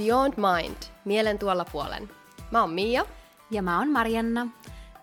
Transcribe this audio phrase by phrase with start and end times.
[0.00, 2.10] Beyond Mind, mielen tuolla puolen.
[2.50, 3.06] Mä oon Mia.
[3.50, 4.46] Ja mä oon Marianna.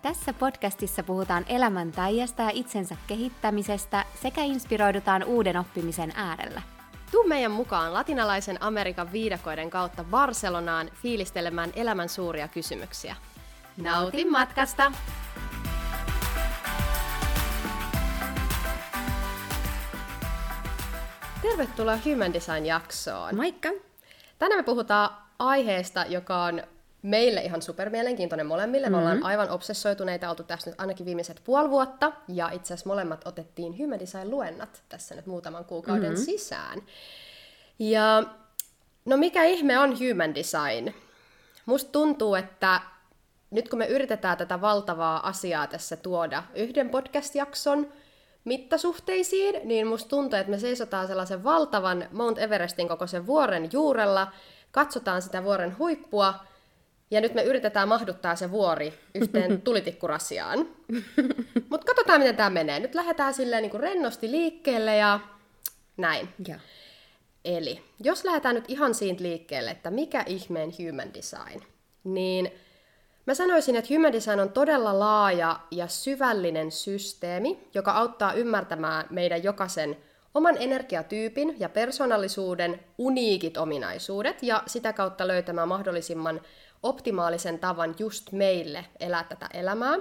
[0.02, 6.62] Tässä podcastissa puhutaan elämäntäijästä ja itsensä kehittämisestä sekä inspiroidutaan uuden oppimisen äärellä.
[7.10, 13.16] Tuu meidän mukaan latinalaisen Amerikan viidakoiden kautta Barcelonaan fiilistelemään elämän suuria kysymyksiä.
[13.76, 14.92] Nauti matkasta!
[21.42, 23.36] Tervetuloa Human Design-jaksoon.
[23.36, 23.87] Moikka!
[24.38, 26.62] Tänään me puhutaan aiheesta, joka on
[27.02, 28.86] meille ihan supermielenkiintoinen molemmille.
[28.86, 29.04] Mm-hmm.
[29.04, 33.26] Me ollaan aivan obsessoituneita oltu tässä nyt ainakin viimeiset puoli vuotta, ja itse asiassa molemmat
[33.26, 36.24] otettiin Human Design-luennat tässä nyt muutaman kuukauden mm-hmm.
[36.24, 36.82] sisään.
[37.78, 38.22] Ja
[39.04, 40.94] no mikä ihme on Human Design?
[41.66, 42.80] Musta tuntuu, että
[43.50, 47.92] nyt kun me yritetään tätä valtavaa asiaa tässä tuoda yhden podcast-jakson
[48.44, 54.32] mittasuhteisiin, niin musta tuntuu, että me seisotaan sellaisen valtavan Mount Everestin kokoisen vuoren juurella,
[54.70, 56.34] katsotaan sitä vuoren huippua,
[57.10, 60.68] ja nyt me yritetään mahduttaa se vuori yhteen tulitikkurasiaan.
[61.70, 62.80] Mutta katsotaan, miten tämä menee.
[62.80, 65.20] Nyt lähdetään silleen niin kuin rennosti liikkeelle ja
[65.96, 66.28] näin.
[66.48, 66.60] Ja.
[67.44, 71.60] Eli jos lähdetään nyt ihan siitä liikkeelle, että mikä ihmeen human design,
[72.04, 72.52] niin
[73.28, 79.42] Mä sanoisin, että Human Design on todella laaja ja syvällinen systeemi, joka auttaa ymmärtämään meidän
[79.42, 79.96] jokaisen
[80.34, 86.40] oman energiatyypin ja persoonallisuuden uniikit ominaisuudet ja sitä kautta löytämään mahdollisimman
[86.82, 89.96] optimaalisen tavan just meille elää tätä elämää.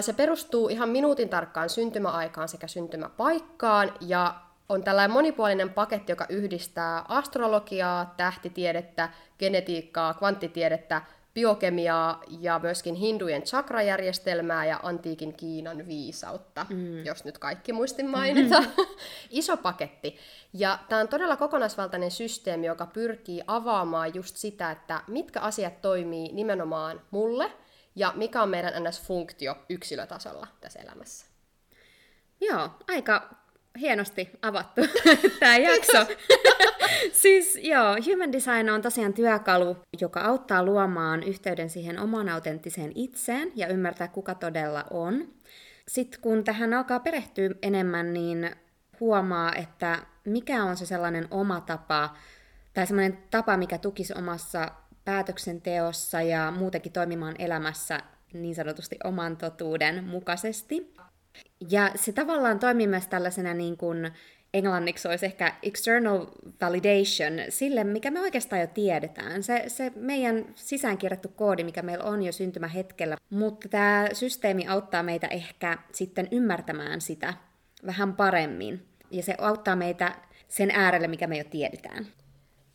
[0.00, 4.34] Se perustuu ihan minuutin tarkkaan syntymäaikaan sekä syntymäpaikkaan ja
[4.68, 11.02] on tällainen monipuolinen paketti, joka yhdistää astrologiaa, tähtitiedettä, genetiikkaa, kvanttitiedettä,
[11.34, 17.04] biokemiaa ja myöskin hindujen chakrajärjestelmää ja antiikin Kiinan viisautta, mm.
[17.04, 18.60] jos nyt kaikki muistin mainita.
[18.60, 18.86] Mm-hmm.
[19.30, 20.16] Iso paketti.
[20.52, 26.32] Ja tämä on todella kokonaisvaltainen systeemi, joka pyrkii avaamaan just sitä, että mitkä asiat toimii
[26.32, 27.52] nimenomaan mulle
[27.96, 31.26] ja mikä on meidän NS-funktio yksilötasolla tässä elämässä.
[32.40, 33.41] Joo, aika
[33.80, 34.80] hienosti avattu
[35.40, 36.06] tämä jakso.
[37.22, 43.52] siis joo, Human Design on tosiaan työkalu, joka auttaa luomaan yhteyden siihen omaan autenttiseen itseen
[43.54, 45.28] ja ymmärtää, kuka todella on.
[45.88, 48.50] Sitten kun tähän alkaa perehtyä enemmän, niin
[49.00, 52.16] huomaa, että mikä on se sellainen oma tapa,
[52.74, 54.68] tai sellainen tapa, mikä tukisi omassa
[55.04, 58.00] päätöksenteossa ja muutenkin toimimaan elämässä
[58.32, 60.94] niin sanotusti oman totuuden mukaisesti.
[61.70, 64.12] Ja se tavallaan toimii myös tällaisena niin kuin,
[64.54, 66.26] englanniksi olisi ehkä external
[66.60, 69.42] validation sille, mikä me oikeastaan jo tiedetään.
[69.42, 73.16] Se, se meidän sisäänkirjattu koodi, mikä meillä on jo syntymähetkellä.
[73.30, 77.34] Mutta tämä systeemi auttaa meitä ehkä sitten ymmärtämään sitä
[77.86, 78.86] vähän paremmin.
[79.10, 80.14] Ja se auttaa meitä
[80.48, 82.06] sen äärelle, mikä me jo tiedetään.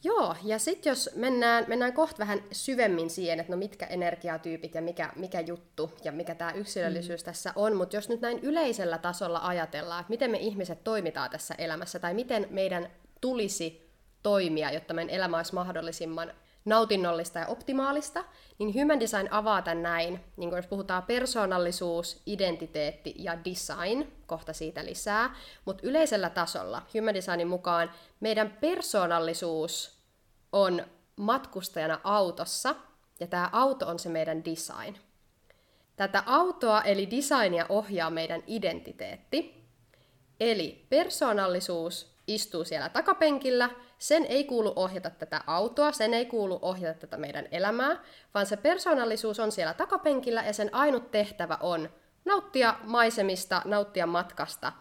[0.08, 4.82] Joo, ja sitten jos mennään, mennään kohta vähän syvemmin siihen, että no mitkä energiatyypit ja
[4.82, 7.26] mikä, mikä juttu ja mikä tämä yksilöllisyys mm.
[7.26, 11.56] tässä on, mutta jos nyt näin yleisellä tasolla ajatellaan, että miten me ihmiset toimitaan tässä
[11.58, 12.92] elämässä tai miten meidän
[13.22, 13.92] tulisi
[14.24, 16.34] toimia, jotta meidän elämä olisi mahdollisimman
[16.66, 18.24] nautinnollista ja optimaalista,
[18.60, 24.86] niin Human Design avaa tämän näin, niin jos puhutaan persoonallisuus, identiteetti ja design, kohta siitä
[24.86, 25.36] lisää,
[25.66, 29.97] mutta yleisellä tasolla Human Designin mukaan meidän persoonallisuus
[30.64, 30.86] on
[31.16, 32.76] matkustajana autossa,
[33.20, 34.98] ja tämä auto on se meidän design.
[35.96, 39.66] Tätä autoa eli designia ohjaa meidän identiteetti,
[40.40, 47.00] eli persoonallisuus istuu siellä takapenkillä, sen ei kuulu ohjata tätä autoa, sen ei kuulu ohjata
[47.00, 48.04] tätä meidän elämää,
[48.34, 51.90] vaan se persoonallisuus on siellä takapenkillä ja sen ainut tehtävä on
[52.26, 54.72] nauttia maisemista, nauttia matkasta.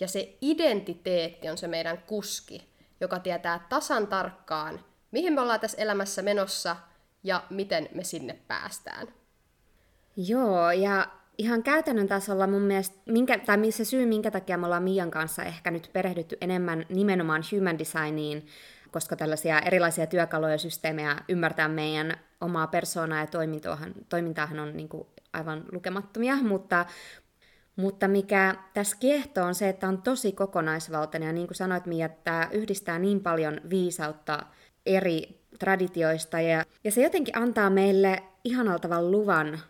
[0.00, 2.70] Ja se identiteetti on se meidän kuski,
[3.00, 6.76] joka tietää tasan tarkkaan, mihin me ollaan tässä elämässä menossa
[7.22, 9.08] ja miten me sinne päästään.
[10.16, 11.06] Joo, ja
[11.38, 15.42] ihan käytännön tasolla mun mielestä, minkä, tai missä syy, minkä takia me ollaan Mian kanssa
[15.42, 18.46] ehkä nyt perehdytty enemmän nimenomaan human designiin,
[18.90, 24.88] koska tällaisia erilaisia työkaluja ja systeemejä ymmärtää meidän omaa persoonaa ja toimintaahan, toimintaahan on niin
[24.88, 26.86] kuin aivan lukemattomia, mutta,
[27.76, 32.06] mutta mikä tässä kiehtoo on se, että on tosi kokonaisvaltainen ja niin kuin sanoit Mia,
[32.06, 34.46] että yhdistää niin paljon viisautta
[34.86, 39.60] eri traditioista ja, ja se jotenkin antaa meille ihanaltavan luvan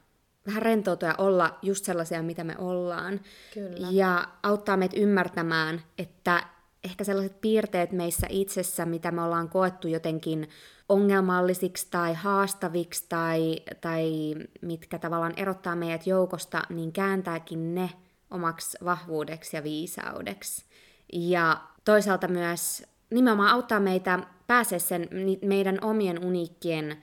[0.47, 3.21] vähän rentoutua ja olla just sellaisia, mitä me ollaan.
[3.55, 3.89] Kyllä.
[3.91, 6.43] Ja auttaa meitä ymmärtämään, että
[6.85, 10.49] ehkä sellaiset piirteet meissä itsessä, mitä me ollaan koettu jotenkin
[10.89, 17.91] ongelmallisiksi tai haastaviksi tai, tai mitkä tavallaan erottaa meidät joukosta, niin kääntääkin ne
[18.31, 20.65] omaksi vahvuudeksi ja viisaudeksi.
[21.13, 24.19] Ja toisaalta myös nimenomaan auttaa meitä
[24.51, 25.09] pääsee sen
[25.43, 26.97] meidän omien uniikkien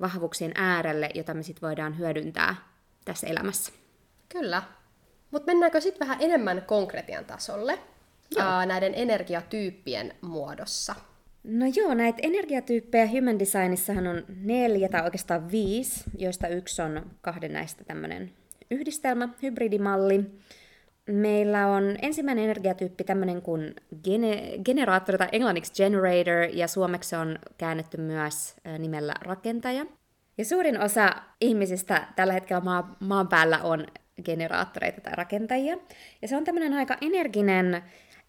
[0.00, 2.56] vahvuuksien äärelle, jota me sitten voidaan hyödyntää
[3.04, 3.72] tässä elämässä.
[4.28, 4.62] Kyllä.
[5.30, 7.78] Mutta mennäänkö sitten vähän enemmän konkretian tasolle
[8.38, 10.94] ää, näiden energiatyyppien muodossa?
[11.42, 17.52] No joo, näitä energiatyyppejä Human Designissahan on neljä tai oikeastaan viisi, joista yksi on kahden
[17.52, 18.32] näistä tämmöinen
[18.70, 20.24] yhdistelmä, hybridimalli.
[21.10, 23.74] Meillä on ensimmäinen energiatyyppi tämmöinen kuin
[24.04, 29.86] gene- generaattori tai englanniksi generator ja suomeksi on käännetty myös nimellä rakentaja.
[30.38, 33.86] Ja suurin osa ihmisistä tällä hetkellä maa, maan päällä on
[34.24, 35.76] generaattoreita tai rakentajia.
[36.22, 37.82] Ja se on tämmöinen aika energinen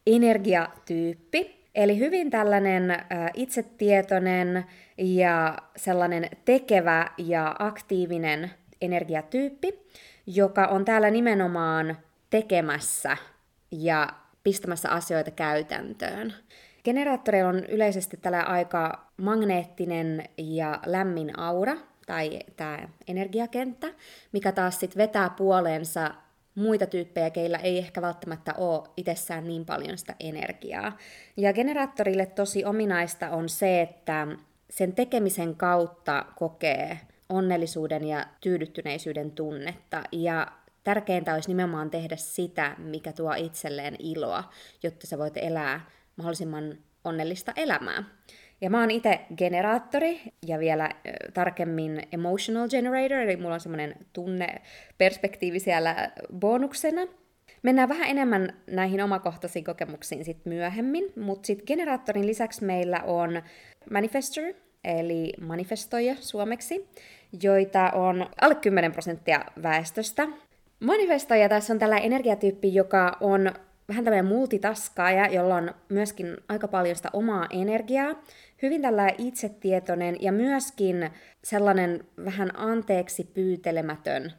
[0.07, 1.65] energiatyyppi.
[1.75, 2.97] Eli hyvin tällainen
[3.33, 4.65] itsetietoinen
[4.97, 8.51] ja sellainen tekevä ja aktiivinen
[8.81, 9.79] energiatyyppi,
[10.27, 11.97] joka on täällä nimenomaan
[12.29, 13.17] tekemässä
[13.71, 14.09] ja
[14.43, 16.33] pistämässä asioita käytäntöön.
[16.83, 21.75] Generaattoreilla on yleisesti tällä aika magneettinen ja lämmin aura,
[22.05, 23.87] tai tämä energiakenttä,
[24.31, 26.11] mikä taas sitten vetää puoleensa
[26.55, 30.97] muita tyyppejä, keillä ei ehkä välttämättä ole itsessään niin paljon sitä energiaa.
[31.37, 34.27] Ja generaattorille tosi ominaista on se, että
[34.69, 36.99] sen tekemisen kautta kokee
[37.29, 40.03] onnellisuuden ja tyydyttyneisyyden tunnetta.
[40.11, 40.47] Ja
[40.85, 44.43] tärkeintä olisi nimenomaan tehdä sitä, mikä tuo itselleen iloa,
[44.83, 45.81] jotta sä voit elää
[46.15, 48.03] mahdollisimman onnellista elämää.
[48.61, 50.89] Ja mä oon itse generaattori ja vielä
[51.33, 57.01] tarkemmin emotional generator, eli mulla on semmoinen tunneperspektiivi siellä bonuksena.
[57.63, 63.41] Mennään vähän enemmän näihin omakohtaisiin kokemuksiin sit myöhemmin, mutta sitten generaattorin lisäksi meillä on
[63.91, 64.43] manifestor,
[64.83, 66.89] eli manifestoija suomeksi,
[67.41, 70.27] joita on alle 10 prosenttia väestöstä.
[70.79, 73.51] Manifestoija tässä on tällä energiatyyppi, joka on
[73.89, 78.23] vähän tämmöinen multitaskaaja, jolla on myöskin aika paljon sitä omaa energiaa,
[78.61, 81.09] hyvin tällä itsetietoinen ja myöskin
[81.43, 84.33] sellainen vähän anteeksi pyytelemätön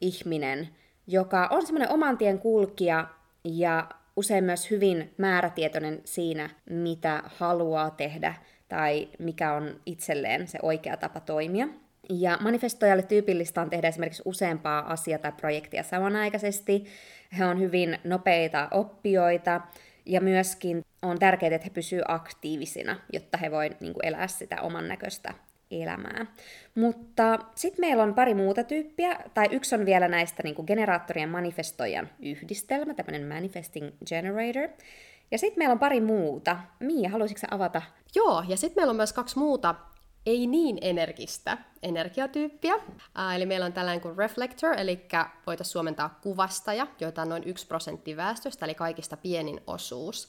[0.00, 0.68] ihminen,
[1.06, 3.08] joka on semmoinen oman tien kulkija
[3.44, 8.34] ja usein myös hyvin määrätietoinen siinä, mitä haluaa tehdä
[8.68, 11.68] tai mikä on itselleen se oikea tapa toimia.
[12.08, 16.84] Ja manifestoijalle tyypillistä on tehdä esimerkiksi useampaa asiaa tai projektia samanaikaisesti.
[17.38, 19.60] He on hyvin nopeita oppijoita
[20.06, 24.88] ja myöskin on tärkeää, että he pysyvät aktiivisina, jotta he voivat niin elää sitä oman
[24.88, 25.34] näköistä
[25.70, 26.26] elämää.
[26.74, 32.08] Mutta sitten meillä on pari muuta tyyppiä, tai yksi on vielä näistä niin generaattorien manifestoijan
[32.22, 34.68] yhdistelmä, tämmöinen manifesting generator.
[35.30, 36.58] Ja sitten meillä on pari muuta.
[36.80, 37.82] Mia, haluaisitko avata?
[38.14, 39.74] Joo, ja sitten meillä on myös kaksi muuta
[40.26, 42.74] ei niin energistä energiatyyppiä.
[43.14, 45.06] Ää, eli meillä on tällainen kuin reflector, eli
[45.46, 50.28] voitaisiin suomentaa kuvastaja, joita on noin 1 prosentti väestöstä, eli kaikista pienin osuus.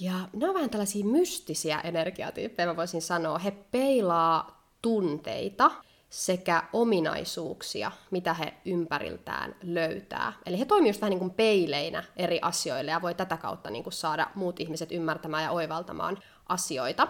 [0.00, 3.38] Ja ne on vähän tällaisia mystisiä energiatyyppejä, mä voisin sanoa.
[3.38, 5.70] He peilaa tunteita
[6.10, 10.32] sekä ominaisuuksia, mitä he ympäriltään löytää.
[10.46, 13.92] Eli he toimivat vähän niin kuin peileinä eri asioille ja voi tätä kautta niin kuin
[13.92, 17.08] saada muut ihmiset ymmärtämään ja oivaltamaan asioita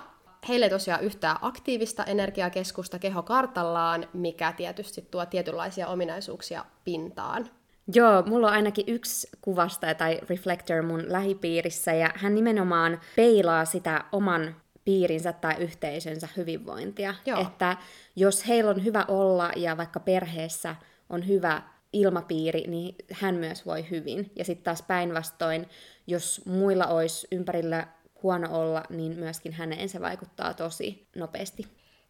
[0.48, 7.50] heille ei tosiaan yhtään aktiivista energiakeskusta kehokartallaan, mikä tietysti tuo tietynlaisia ominaisuuksia pintaan.
[7.94, 14.04] Joo, mulla on ainakin yksi kuvasta tai reflector mun lähipiirissä, ja hän nimenomaan peilaa sitä
[14.12, 17.14] oman piirinsä tai yhteisönsä hyvinvointia.
[17.26, 17.40] Joo.
[17.40, 17.76] Että
[18.16, 20.76] jos heillä on hyvä olla ja vaikka perheessä
[21.10, 24.32] on hyvä ilmapiiri, niin hän myös voi hyvin.
[24.36, 25.68] Ja sitten taas päinvastoin,
[26.06, 27.86] jos muilla olisi ympärillä
[28.24, 31.66] huono olla, niin myöskin häneen se vaikuttaa tosi nopeasti.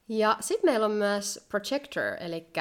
[0.09, 2.53] Ja sitten meillä on myös projector, eli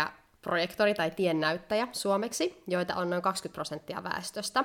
[0.41, 4.63] projektori tai tiennäyttäjä suomeksi, joita on noin 20 prosenttia väestöstä.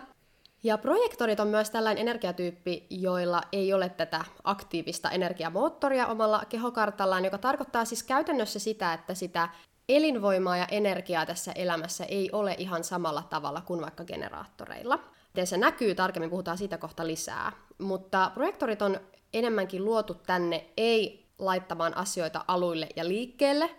[0.63, 7.39] Ja projektorit on myös tällainen energiatyyppi, joilla ei ole tätä aktiivista energiamoottoria omalla kehokartallaan, joka
[7.39, 9.49] tarkoittaa siis käytännössä sitä, että sitä
[9.89, 14.99] elinvoimaa ja energiaa tässä elämässä ei ole ihan samalla tavalla kuin vaikka generaattoreilla.
[15.35, 17.53] Miten se näkyy tarkemmin, puhutaan siitä kohta lisää.
[17.79, 19.01] Mutta projektorit on
[19.33, 23.71] enemmänkin luotu tänne ei laittamaan asioita aluille ja liikkeelle,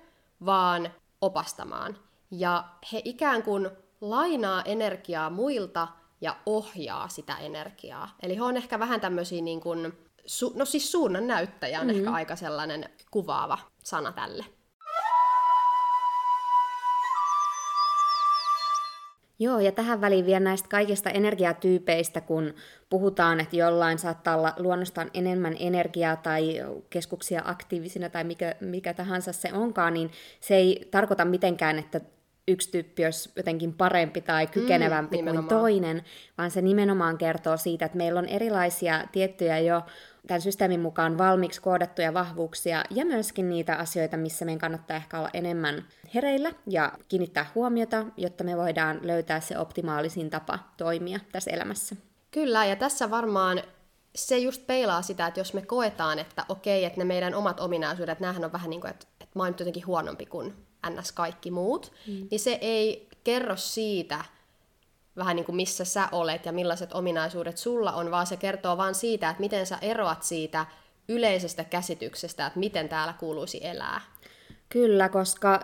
[0.46, 0.92] vaan
[1.22, 1.98] opastamaan.
[2.32, 2.64] Ja
[2.94, 3.70] he ikään kuin
[4.02, 5.88] lainaa energiaa muilta
[6.22, 8.16] ja ohjaa sitä energiaa.
[8.24, 9.94] Eli he on ehkä vähän tämmöisiä niin kuin,
[10.56, 12.00] no siis suunnan näyttäjä on mm-hmm.
[12.00, 14.46] ehkä aika sellainen kuvaava sana tälle.
[19.42, 22.54] Joo, ja tähän väliin vielä näistä kaikista energiatyypeistä, kun
[22.90, 29.34] puhutaan, että jollain saattaa olla luonnostaan enemmän energiaa tai keskuksia aktiivisina tai mikä, mikä tahansa
[29.34, 32.02] se onkaan, niin se ei tarkoita mitenkään, että
[32.48, 36.04] yksi tyyppi olisi jotenkin parempi tai mm, kykenevämpi mm, kuin toinen,
[36.38, 39.82] vaan se nimenomaan kertoo siitä, että meillä on erilaisia tiettyjä jo
[40.30, 45.30] tämän systeemin mukaan valmiiksi koodattuja vahvuuksia ja myöskin niitä asioita, missä meidän kannattaa ehkä olla
[45.34, 51.96] enemmän hereillä ja kiinnittää huomiota, jotta me voidaan löytää se optimaalisin tapa toimia tässä elämässä.
[52.32, 53.64] Kyllä, ja tässä varmaan
[54.16, 58.20] se just peilaa sitä, että jos me koetaan, että okei, että ne meidän omat ominaisuudet,
[58.20, 60.54] näähän on vähän niin kuin, että, että mä oon nyt jotenkin huonompi kuin
[60.90, 61.12] ns.
[61.12, 62.28] kaikki muut, mm.
[62.32, 64.26] niin se ei kerro siitä,
[65.18, 68.96] vähän niin kuin missä sä olet ja millaiset ominaisuudet sulla on, vaan se kertoo vaan
[68.96, 70.66] siitä, että miten sä eroat siitä
[71.10, 74.02] yleisestä käsityksestä, että miten täällä kuuluisi elää.
[74.70, 75.64] Kyllä, koska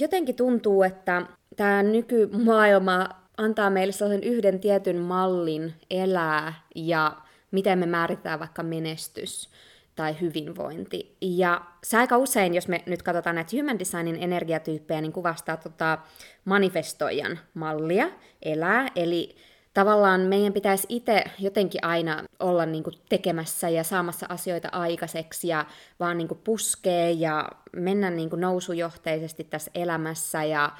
[0.00, 1.22] jotenkin tuntuu, että
[1.56, 7.16] tämä nykymaailma antaa meille sellaisen yhden tietyn mallin elää ja
[7.50, 9.50] miten me määritetään vaikka menestys
[9.98, 11.16] tai hyvinvointi.
[11.20, 15.98] Ja se aika usein, jos me nyt katsotaan näitä human designin energiatyyppejä, niin kuvastaa tota
[16.44, 18.10] manifestoijan mallia
[18.42, 19.36] elää, eli
[19.74, 25.66] tavallaan meidän pitäisi itse jotenkin aina olla niin tekemässä ja saamassa asioita aikaiseksi ja
[26.00, 30.70] vaan niin puskee ja mennä niin nousujohteisesti tässä elämässä ja,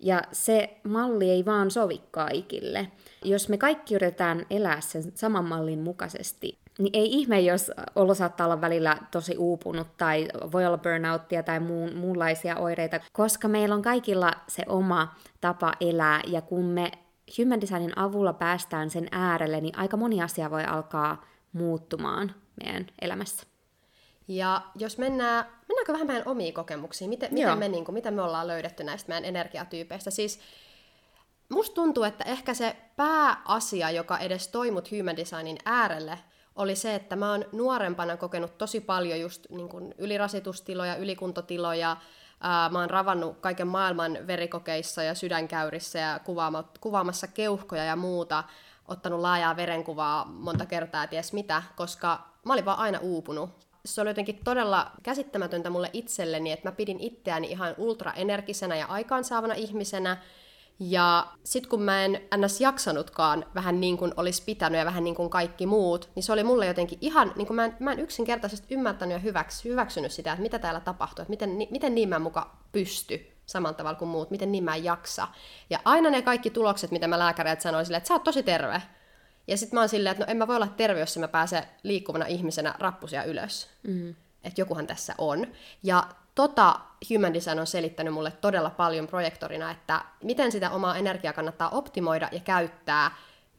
[0.00, 2.88] ja se malli ei vaan sovi kaikille.
[3.24, 8.46] Jos me kaikki yritetään elää sen saman mallin mukaisesti, niin ei ihme, jos olo saattaa
[8.46, 13.82] olla välillä tosi uupunut tai voi olla burnouttia tai muun, muunlaisia oireita, koska meillä on
[13.82, 16.20] kaikilla se oma tapa elää.
[16.26, 16.92] Ja kun me
[17.38, 23.46] human designin avulla päästään sen äärelle, niin aika moni asia voi alkaa muuttumaan meidän elämässä.
[24.28, 28.22] Ja jos mennään, mennäänkö vähän meidän omiin kokemuksiin, miten, miten, me, niin kuin, miten me
[28.22, 30.40] ollaan löydetty näistä meidän energiatyypeistä, siis
[31.48, 36.18] musta tuntuu, että ehkä se pääasia, joka edes toimut human designin äärelle,
[36.56, 41.96] oli se, että mä oon nuorempana kokenut tosi paljon just niin kuin ylirasitustiloja, ylikuntotiloja,
[42.72, 48.44] mä oon ravannut kaiken maailman verikokeissa ja sydänkäyrissä ja kuvaama, kuvaamassa keuhkoja ja muuta,
[48.88, 53.50] ottanut laajaa verenkuvaa monta kertaa ties mitä, koska mä olin vaan aina uupunut.
[53.84, 59.54] Se oli jotenkin todella käsittämätöntä mulle itselleni, että mä pidin itseäni ihan ultraenergisenä ja aikaansaavana
[59.54, 60.16] ihmisenä,
[60.78, 62.60] ja sitten kun mä en ns.
[62.60, 66.44] jaksanutkaan vähän niin kuin olisi pitänyt ja vähän niin kuin kaikki muut, niin se oli
[66.44, 70.32] mulle jotenkin ihan, niin kuin mä en, mä en yksinkertaisesti ymmärtänyt ja hyväks, hyväksynyt sitä,
[70.32, 74.30] että mitä täällä tapahtuu, että miten, miten niin mä muka pysty saman tavalla kuin muut,
[74.30, 75.28] miten niin mä en jaksa.
[75.70, 78.82] Ja aina ne kaikki tulokset, mitä mä lääkäreet sanoin silleen, että sä oot tosi terve.
[79.46, 81.62] Ja sitten mä oon silleen, että no en mä voi olla terve, jos mä pääsen
[81.82, 83.68] liikkuvana ihmisenä rappusia ylös.
[83.82, 84.14] Mm.
[84.44, 85.46] Että jokuhan tässä on.
[85.82, 86.04] Ja
[86.36, 91.70] tota Human Design on selittänyt mulle todella paljon projektorina, että miten sitä omaa energiaa kannattaa
[91.70, 93.10] optimoida ja käyttää,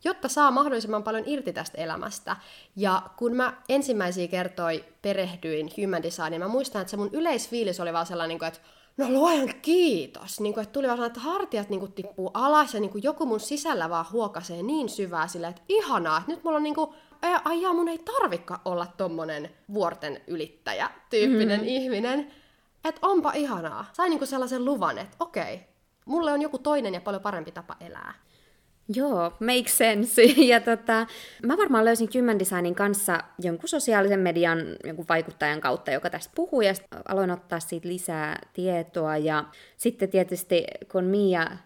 [0.03, 2.35] jotta saa mahdollisimman paljon irti tästä elämästä.
[2.75, 7.93] Ja kun mä ensimmäisiä kertoi perehdyin Human Designiin, mä muistan, että se mun yleisfiilis oli
[7.93, 8.59] vaan sellainen, että
[8.97, 12.79] no luojan kiitos, niin kuin, että tuli vaan että hartiat niin kuin, tippuu alas ja
[12.79, 16.57] niin kuin, joku mun sisällä vaan huokasee niin syvää sillä, että ihanaa, että nyt mulla
[16.57, 16.95] on niin kuin,
[17.43, 21.67] ai jaa, mun ei tarvikaan olla tommonen vuorten ylittäjä tyyppinen mm.
[21.67, 22.31] ihminen,
[22.87, 23.85] että onpa ihanaa.
[23.93, 25.67] Sain niinku sellaisen luvan, että okei,
[26.05, 28.13] mulle on joku toinen ja paljon parempi tapa elää.
[28.95, 30.21] Joo, make sense.
[30.37, 31.07] Ja tota,
[31.45, 36.61] mä varmaan löysin Human Designin kanssa jonkun sosiaalisen median jonkun vaikuttajan kautta, joka tästä puhuu,
[36.61, 36.73] ja
[37.07, 39.17] aloin ottaa siitä lisää tietoa.
[39.17, 39.43] Ja
[39.77, 41.57] sitten tietysti, kun Mia äh,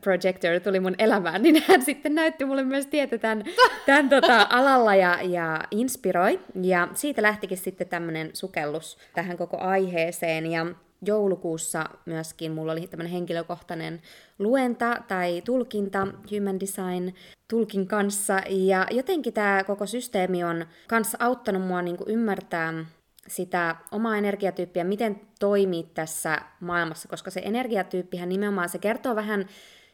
[0.00, 3.44] Projector tuli mun elämään, niin hän sitten näytti mulle myös tietä tämän,
[3.86, 6.40] tämän tota, alalla ja, ja inspiroi.
[6.62, 10.46] Ja siitä lähtikin sitten tämmöinen sukellus tähän koko aiheeseen.
[10.46, 10.66] Ja
[11.02, 14.02] joulukuussa myöskin mulla oli tämmöinen henkilökohtainen
[14.38, 17.14] luenta tai tulkinta Human Design
[17.50, 18.40] tulkin kanssa.
[18.48, 22.74] Ja jotenkin tämä koko systeemi on kanssa auttanut mua niin ymmärtää
[23.28, 29.46] sitä omaa energiatyyppiä, miten toimii tässä maailmassa, koska se energiatyyppihän nimenomaan se kertoo vähän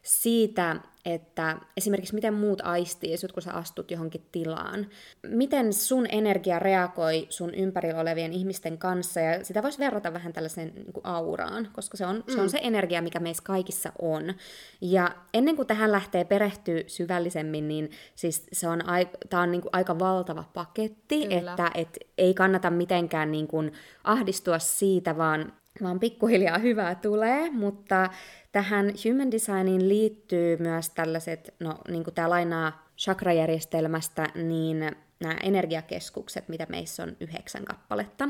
[0.03, 0.77] siitä,
[1.15, 4.87] että esimerkiksi miten muut aistii, kun sä astut johonkin tilaan.
[5.27, 10.73] Miten sun energia reagoi sun ympärillä olevien ihmisten kanssa, ja sitä voisi verrata vähän tällaiseen
[10.75, 12.35] niin kuin auraan, koska se on, mm.
[12.35, 14.35] se on se energia, mikä meissä kaikissa on.
[14.81, 19.63] Ja ennen kuin tähän lähtee perehtyä syvällisemmin, niin siis se on, ai, tää on niin
[19.63, 21.51] kuin aika valtava paketti, Kyllä.
[21.51, 23.73] että et ei kannata mitenkään niin kuin
[24.05, 28.11] ahdistua siitä, vaan vaan pikkuhiljaa hyvää tulee, mutta
[28.53, 34.79] tähän human designiin liittyy myös tällaiset, no niin kuin tämä lainaa chakrajärjestelmästä, niin
[35.21, 38.29] nämä energiakeskukset, mitä meissä on yhdeksän kappaletta.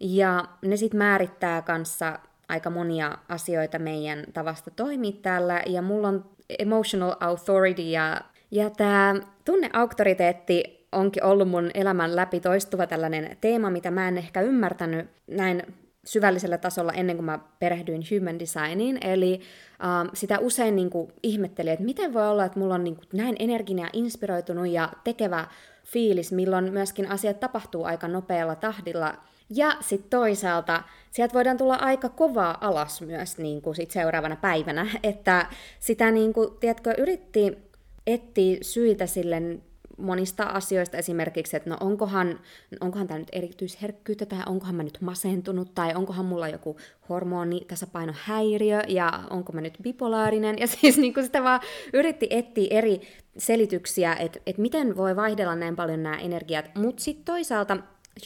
[0.00, 6.30] Ja ne sitten määrittää kanssa aika monia asioita meidän tavasta toimia täällä, ja mulla on
[6.58, 13.90] emotional authority, ja, ja tämä tunneauktoriteetti onkin ollut mun elämän läpi toistuva tällainen teema, mitä
[13.90, 15.62] mä en ehkä ymmärtänyt näin
[16.08, 21.72] syvällisellä tasolla ennen kuin mä perehdyin human designiin, eli uh, sitä usein niin kuin, ihmettelin,
[21.72, 25.46] että miten voi olla, että mulla on niin kuin, näin energinen ja inspiroitunut ja tekevä
[25.84, 29.14] fiilis, milloin myöskin asiat tapahtuu aika nopealla tahdilla,
[29.50, 34.86] ja sitten toisaalta sieltä voidaan tulla aika kovaa alas myös niin kuin sit seuraavana päivänä,
[35.02, 35.46] että
[35.80, 37.58] sitä niin kuin, tiedätkö, yritti
[38.06, 39.42] etsiä syitä sille
[39.98, 42.40] monista asioista esimerkiksi, että no onkohan,
[42.80, 46.76] onkohan tämä nyt erityisherkkyyttä tai onkohan mä nyt masentunut tai onkohan mulla joku
[47.08, 47.66] hormoni
[48.12, 50.58] häiriö ja onko mä nyt bipolaarinen.
[50.58, 51.60] Ja siis niin kuin sitä vaan
[51.92, 53.00] yritti etsiä eri
[53.38, 57.76] selityksiä, että, että miten voi vaihdella näin paljon nämä energiat, mutta sitten toisaalta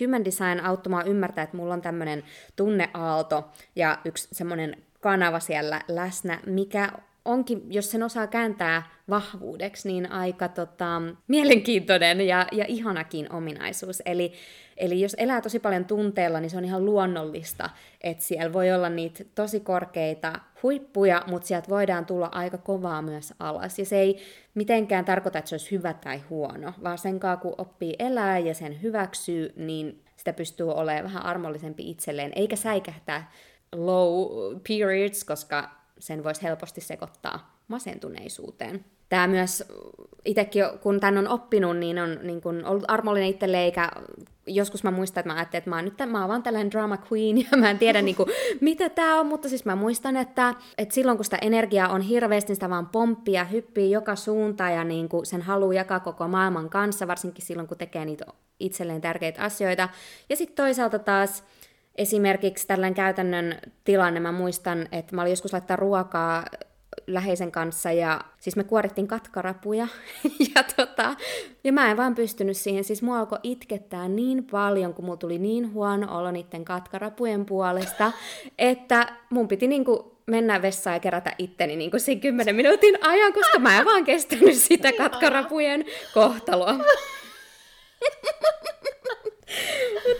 [0.00, 2.22] Human Design auttamaan ymmärtää, että mulla on tämmöinen
[2.56, 6.92] tunneaalto ja yksi semmoinen kanava siellä läsnä, mikä
[7.24, 14.02] onkin, jos sen osaa kääntää vahvuudeksi, niin aika tota, mielenkiintoinen ja, ja ihanakin ominaisuus.
[14.06, 14.32] Eli,
[14.76, 18.88] eli jos elää tosi paljon tunteella, niin se on ihan luonnollista, että siellä voi olla
[18.88, 23.78] niitä tosi korkeita huippuja, mutta sieltä voidaan tulla aika kovaa myös alas.
[23.78, 24.18] Ja se ei
[24.54, 28.82] mitenkään tarkoita, että se olisi hyvä tai huono, vaan sen kun oppii elää ja sen
[28.82, 33.30] hyväksyy, niin sitä pystyy olemaan vähän armollisempi itselleen, eikä säikähtää
[33.72, 34.26] low
[34.68, 38.84] periods, koska sen voisi helposti sekoittaa masentuneisuuteen.
[39.08, 39.64] Tämä myös
[40.24, 43.90] itsekin, kun tämän on oppinut, niin on niin kun ollut armollinen itselle, eikä
[44.46, 46.98] joskus mä muistan, että mä ajattelin, että mä oon, nyt, mä oon vaan tällainen drama
[47.12, 48.28] queen, ja mä en tiedä niin kuin,
[48.60, 52.50] mitä tämä on, mutta siis mä muistan, että, että silloin kun sitä energiaa on hirveästi,
[52.50, 56.28] niin sitä vaan pomppii ja hyppii joka suuntaan, ja niin kuin sen haluaa jakaa koko
[56.28, 58.24] maailman kanssa, varsinkin silloin, kun tekee niitä
[58.60, 59.88] itselleen tärkeitä asioita.
[60.28, 61.44] Ja sitten toisaalta taas,
[61.96, 66.44] Esimerkiksi tällainen käytännön tilanne, mä muistan, että mä olin joskus laittaa ruokaa
[67.06, 69.88] läheisen kanssa ja siis me kuorittiin katkarapuja
[70.54, 71.14] ja, tota,
[71.64, 72.84] ja mä en vaan pystynyt siihen.
[72.84, 78.12] Siis mua alkoi itkettää niin paljon, kun mulla tuli niin huono olo niiden katkarapujen puolesta,
[78.58, 83.58] että mun piti niinku mennä vessaan ja kerätä itteni niinku siinä 10 minuutin ajan, koska
[83.58, 85.84] mä en vaan kestänyt sitä katkarapujen
[86.14, 86.74] kohtaloa.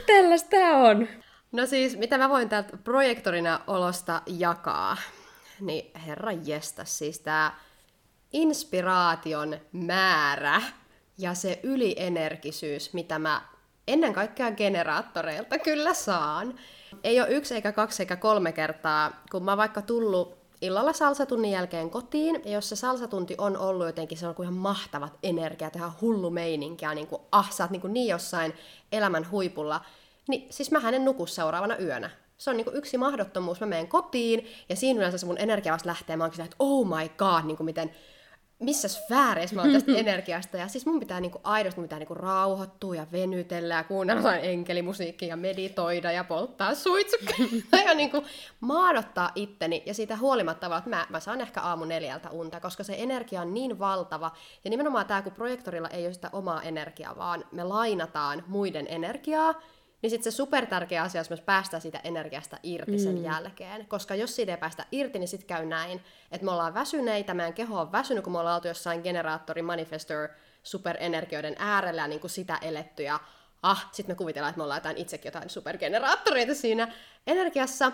[0.06, 1.08] Tällaista on.
[1.52, 4.96] No siis, mitä mä voin täältä projektorina olosta jakaa,
[5.60, 7.58] niin herra jesta, siis tää
[8.32, 10.62] inspiraation määrä
[11.18, 13.42] ja se ylienergisyys, mitä mä
[13.88, 16.54] ennen kaikkea generaattoreilta kyllä saan.
[17.04, 21.90] Ei ole yksi eikä kaksi eikä kolme kertaa, kun mä vaikka tullut illalla salsatunnin jälkeen
[21.90, 25.92] kotiin, ja jos se salsatunti on ollut jotenkin, se on kuin ihan mahtavat energiat, ihan
[26.00, 28.54] hullu meininkiä, niin kuin, ah, sä oot niin, kuin niin jossain
[28.92, 29.80] elämän huipulla,
[30.28, 32.10] niin siis mä en nuku seuraavana yönä.
[32.38, 33.60] Se on niinku yksi mahdottomuus.
[33.60, 36.16] Mä menen kotiin ja siinä yleensä se mun energia vasta lähtee.
[36.16, 37.90] Mä sitä, että oh my god, niinku miten,
[38.58, 40.56] missä sfääreissä mä oon tästä energiasta.
[40.56, 45.28] Ja siis mun pitää niinku aidosti mun pitää niinku rauhoittua ja venytellä ja kuunnella enkelimusiikkia
[45.28, 48.24] ja meditoida ja polttaa suitsukkeita ja niinku
[48.60, 49.82] maadottaa itteni.
[49.86, 53.54] Ja siitä huolimatta, että mä, mä saan ehkä aamu neljältä unta, koska se energia on
[53.54, 54.30] niin valtava.
[54.64, 59.54] Ja nimenomaan tämä, kun projektorilla ei ole sitä omaa energiaa, vaan me lainataan muiden energiaa,
[60.02, 63.24] niin sitten se super tärkeä asia, jos myös päästä siitä energiasta irti sen mm.
[63.24, 63.86] jälkeen.
[63.86, 67.54] Koska jos siitä ei päästä irti, niin sitten käy näin, että me ollaan väsyneitä, meidän
[67.54, 70.28] keho on väsynyt, kun me ollaan oltu jossain generaattori, manifestor,
[70.62, 73.02] superenergioiden äärellä ja niin kuin sitä eletty.
[73.02, 73.20] Ja
[73.62, 76.92] ah, sitten me kuvitellaan, että me ollaan jotain itsekin jotain supergeneraattoreita siinä
[77.26, 77.92] energiassa.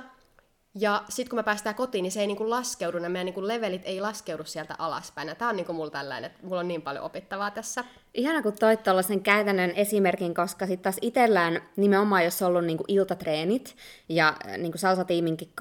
[0.80, 3.82] Ja sitten kun me päästään kotiin, niin se ei niinku laskeudu, ne meidän niinku levelit
[3.84, 5.36] ei laskeudu sieltä alaspäin.
[5.38, 7.84] Tämä on niinku mulla tällainen, että mulla on niin paljon opittavaa tässä.
[8.14, 12.84] Ihana, kun toit tuollaisen käytännön esimerkin, koska sitten taas itsellään nimenomaan, jos on ollut niinku
[12.88, 13.76] iltatreenit
[14.08, 15.52] ja äh, niinku salsatiiminkin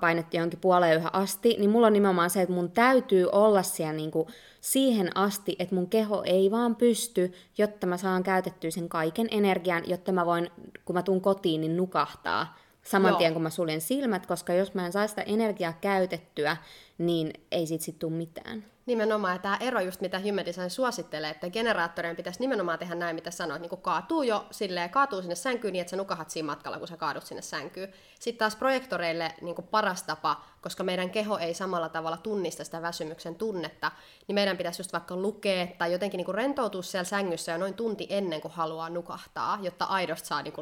[0.00, 3.92] painettiin jonkin puoleen yhä asti, niin mulla on nimenomaan se, että mun täytyy olla siellä
[3.92, 4.28] niinku
[4.60, 9.82] siihen asti, että mun keho ei vaan pysty, jotta mä saan käytettyä sen kaiken energian,
[9.86, 10.50] jotta mä voin,
[10.84, 13.18] kun mä tuun kotiin, niin nukahtaa saman Joo.
[13.18, 16.56] tien, kun mä suljen silmät, koska jos mä en saa sitä energiaa käytettyä,
[16.98, 18.64] niin ei siitä sit tule mitään.
[18.86, 23.14] Nimenomaan, ja tämä ero just mitä Human Design suosittelee, että generaattorien pitäisi nimenomaan tehdä näin,
[23.14, 26.78] mitä sanoit, niin kaatuu jo silleen, kaatuu sinne sänkyyn niin, että sä nukahat siinä matkalla,
[26.78, 27.92] kun sä kaadut sinne sänkyyn.
[28.20, 33.34] Sitten taas projektoreille niin paras tapa, koska meidän keho ei samalla tavalla tunnista sitä väsymyksen
[33.34, 33.92] tunnetta,
[34.28, 38.06] niin meidän pitäisi just vaikka lukea tai jotenkin niin rentoutua siellä sängyssä jo noin tunti
[38.10, 40.54] ennen kuin haluaa nukahtaa, jotta aidosti saa niin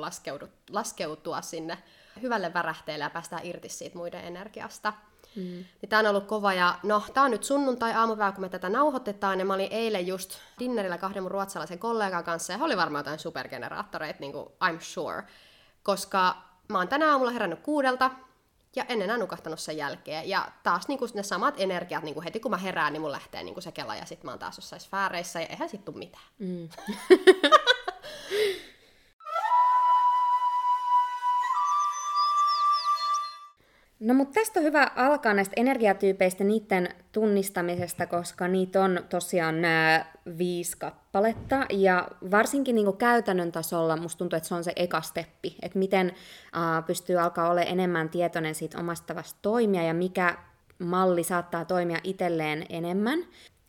[0.71, 1.79] laskeutua sinne
[2.22, 4.92] hyvälle värähteelle ja päästään irti siitä muiden energiasta.
[5.37, 5.42] Mm.
[5.42, 8.68] Niin tämä on ollut kova ja no, tämä on nyt sunnuntai aamupäivä, kun me tätä
[8.68, 12.77] nauhoitetaan ja mä olin eilen just dinnerillä kahden mun ruotsalaisen kollegan kanssa ja he oli
[12.77, 15.22] varmaan jotain supergeneraattoreita, niin kuin I'm sure,
[15.83, 16.37] koska
[16.68, 18.11] mä oon tänä aamulla herännyt kuudelta
[18.77, 20.29] ja en enää nukahtanut sen jälkeen.
[20.29, 23.12] Ja taas niin kuin ne samat energiat, niin kuin heti kun mä herään, niin mun
[23.12, 25.85] lähtee niin kuin se kela ja sitten mä oon taas jossain sfääreissä ja eihän sit
[25.85, 26.25] tuu mitään.
[26.38, 26.68] Mm.
[34.03, 40.05] No mutta tästä on hyvä alkaa näistä energiatyypeistä, niiden tunnistamisesta, koska niitä on tosiaan nämä
[40.38, 41.67] viisi kappaletta.
[41.71, 46.07] Ja varsinkin niin käytännön tasolla musta tuntuu, että se on se eka steppi, että miten
[46.07, 50.38] uh, pystyy alkaa olla enemmän tietoinen siitä omasta tavasta toimia ja mikä
[50.79, 53.19] malli saattaa toimia itselleen enemmän.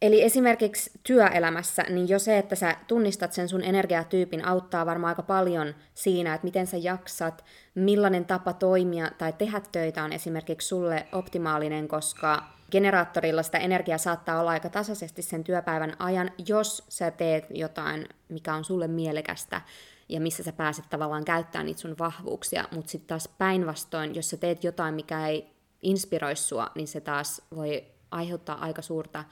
[0.04, 5.24] Eli esimerkiksi työelämässä, niin jo se, että sä tunnistat sen sun energiatyypin, auttaa varmaan aika
[5.24, 11.08] paljon siinä, että miten sä jaksat, millainen tapa toimia tai tehdä töitä on esimerkiksi sulle
[11.12, 17.46] optimaalinen, koska generaattorilla sitä energiaa saattaa olla aika tasaisesti sen työpäivän ajan, jos sä teet
[17.50, 19.62] jotain, mikä on sulle mielekästä
[20.10, 24.38] ja missä sä pääset tavallaan käyttämään niitä sun vahvuuksia, mutta sitten taas päinvastoin, jos sä
[24.38, 25.48] teet jotain, mikä ei
[25.82, 29.24] inspiroi sua, niin se taas voi aiheuttaa aika suurta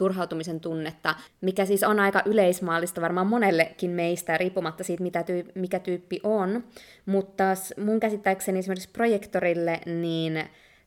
[0.00, 5.78] turhautumisen tunnetta, mikä siis on aika yleismaallista varmaan monellekin meistä, riippumatta siitä, mitä tyy- mikä
[5.78, 6.64] tyyppi on.
[7.06, 7.44] Mutta
[7.84, 10.44] mun käsittääkseni esimerkiksi projektorille, niin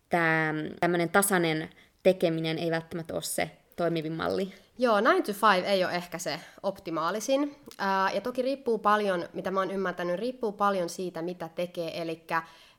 [0.10, 1.69] tämä tämmöinen tasainen
[2.04, 4.54] tekeminen ei välttämättä ole se toimivin malli.
[4.78, 7.56] Joo, 9 to 5 ei ole ehkä se optimaalisin.
[7.78, 12.02] Ää, ja toki riippuu paljon, mitä mä oon ymmärtänyt, riippuu paljon siitä, mitä tekee.
[12.02, 12.23] Eli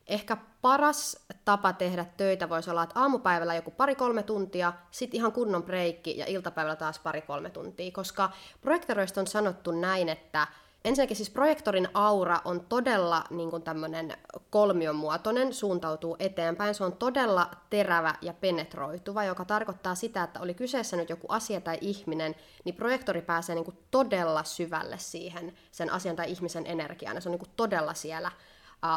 [0.07, 5.63] ehkä paras tapa tehdä töitä voisi olla, että aamupäivällä joku pari-kolme tuntia, sitten ihan kunnon
[5.63, 8.29] breikki ja iltapäivällä taas pari-kolme tuntia, koska
[8.61, 10.47] projektoroista on sanottu näin, että
[10.85, 14.17] ensinnäkin siis projektorin aura on todella niin kuin tämmöinen
[14.49, 16.75] kolmion muotoinen, suuntautuu eteenpäin.
[16.75, 21.61] Se on todella terävä ja penetroituva, joka tarkoittaa sitä, että oli kyseessä nyt joku asia
[21.61, 27.21] tai ihminen, niin projektori pääsee niin kuin todella syvälle siihen sen asian tai ihmisen energiaan.
[27.21, 28.31] Se on niin kuin todella siellä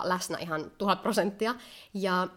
[0.05, 1.55] läsnä ihan tuhat prosenttia.
[1.95, 2.29] Ja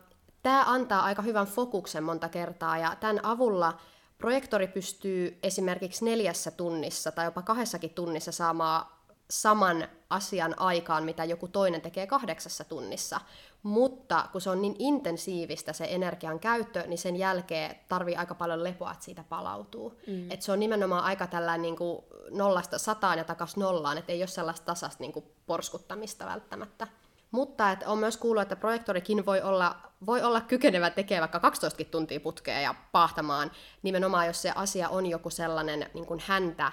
[0.44, 3.78] tämä antaa aika hyvän fokuksen monta kertaa, ja tämän avulla
[4.18, 8.86] projektori pystyy esimerkiksi neljässä tunnissa tai jopa kahdessakin tunnissa saamaan
[9.32, 13.20] saman asian aikaan, mitä joku toinen tekee kahdeksassa tunnissa.
[13.64, 18.64] Mutta kun se on niin intensiivistä se energian käyttö, niin sen jälkeen tarvii aika paljon
[18.64, 20.00] lepoa, että siitä palautuu.
[20.08, 20.32] Mm.
[20.32, 24.22] Et se on nimenomaan aika tällainen niin kuin nollasta sataan ja takas nollaan, että ei
[24.22, 26.88] ole sellaista tasasta niin kuin porskuttamista välttämättä.
[27.32, 31.84] Mutta että on myös kuullut, että projektorikin voi olla, voi olla kykenevä tekemään vaikka 12
[31.84, 33.52] tuntia putkea ja pahtamaan,
[33.84, 36.72] nimenomaan jos se asia on joku sellainen niin kuin häntä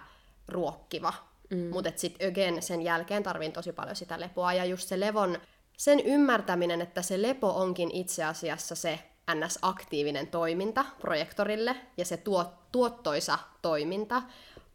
[0.49, 1.13] ruokkiva.
[1.51, 1.71] Mm.
[1.73, 4.53] Mutta sitten again, sen jälkeen tarviin tosi paljon sitä lepoa.
[4.53, 5.39] Ja just se levon,
[5.77, 8.99] sen ymmärtäminen, että se lepo onkin itse asiassa se
[9.35, 14.23] NS-aktiivinen toiminta projektorille ja se tuot, tuottoisa toiminta,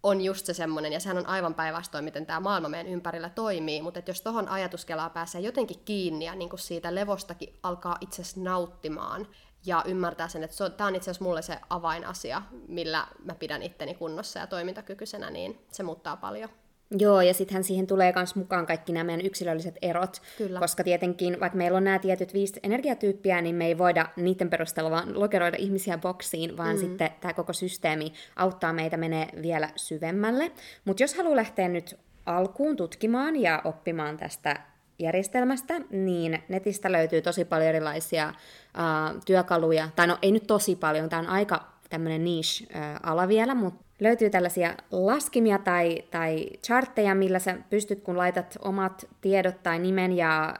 [0.03, 3.81] on just se semmoinen, ja sehän on aivan päinvastoin, miten tämä maailma meidän ympärillä toimii,
[3.81, 9.27] mutta jos tuohon ajatuskelaa pääsee jotenkin kiinni ja niin kuin siitä levostakin alkaa itse nauttimaan
[9.65, 13.93] ja ymmärtää sen, että tämä on itse asiassa mulle se avainasia, millä mä pidän itteni
[13.93, 16.49] kunnossa ja toimintakykyisenä, niin se muuttaa paljon.
[16.97, 20.59] Joo, ja sittenhän siihen tulee myös mukaan kaikki nämä meidän yksilölliset erot, Kyllä.
[20.59, 24.91] koska tietenkin, vaikka meillä on nämä tietyt viisi energiatyyppiä, niin me ei voida niiden perusteella
[24.91, 26.79] vaan lokeroida ihmisiä boksiin, vaan mm.
[26.79, 30.51] sitten tämä koko systeemi auttaa meitä menee vielä syvemmälle.
[30.85, 34.59] Mutta jos haluaa lähteä nyt alkuun tutkimaan ja oppimaan tästä
[34.99, 41.09] järjestelmästä, niin netistä löytyy tosi paljon erilaisia uh, työkaluja, tai no ei nyt tosi paljon,
[41.09, 47.57] tämä on aika tämmöinen niche-ala vielä, mutta löytyy tällaisia laskimia tai, tai chartteja, millä sä
[47.69, 50.55] pystyt, kun laitat omat tiedot tai nimen ja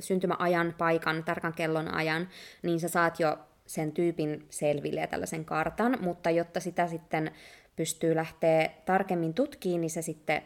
[0.00, 2.28] syntymäajan, paikan, tarkan kellon ajan,
[2.62, 7.30] niin sä saat jo sen tyypin selville ja tällaisen kartan, mutta jotta sitä sitten
[7.76, 10.42] pystyy lähteä tarkemmin tutkiin, niin se sitten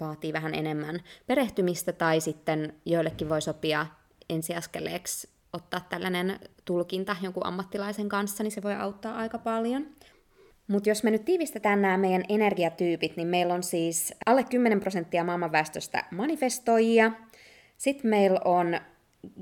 [0.00, 3.86] vaatii vähän enemmän perehtymistä tai sitten joillekin voi sopia
[4.30, 9.86] ensiaskeleeksi ottaa tällainen tulkinta jonkun ammattilaisen kanssa, niin se voi auttaa aika paljon.
[10.68, 15.24] Mutta jos me nyt tiivistetään nämä meidän energiatyypit, niin meillä on siis alle 10 prosenttia
[15.24, 17.12] maailman väestöstä manifestoijia.
[17.76, 18.80] Sitten meillä on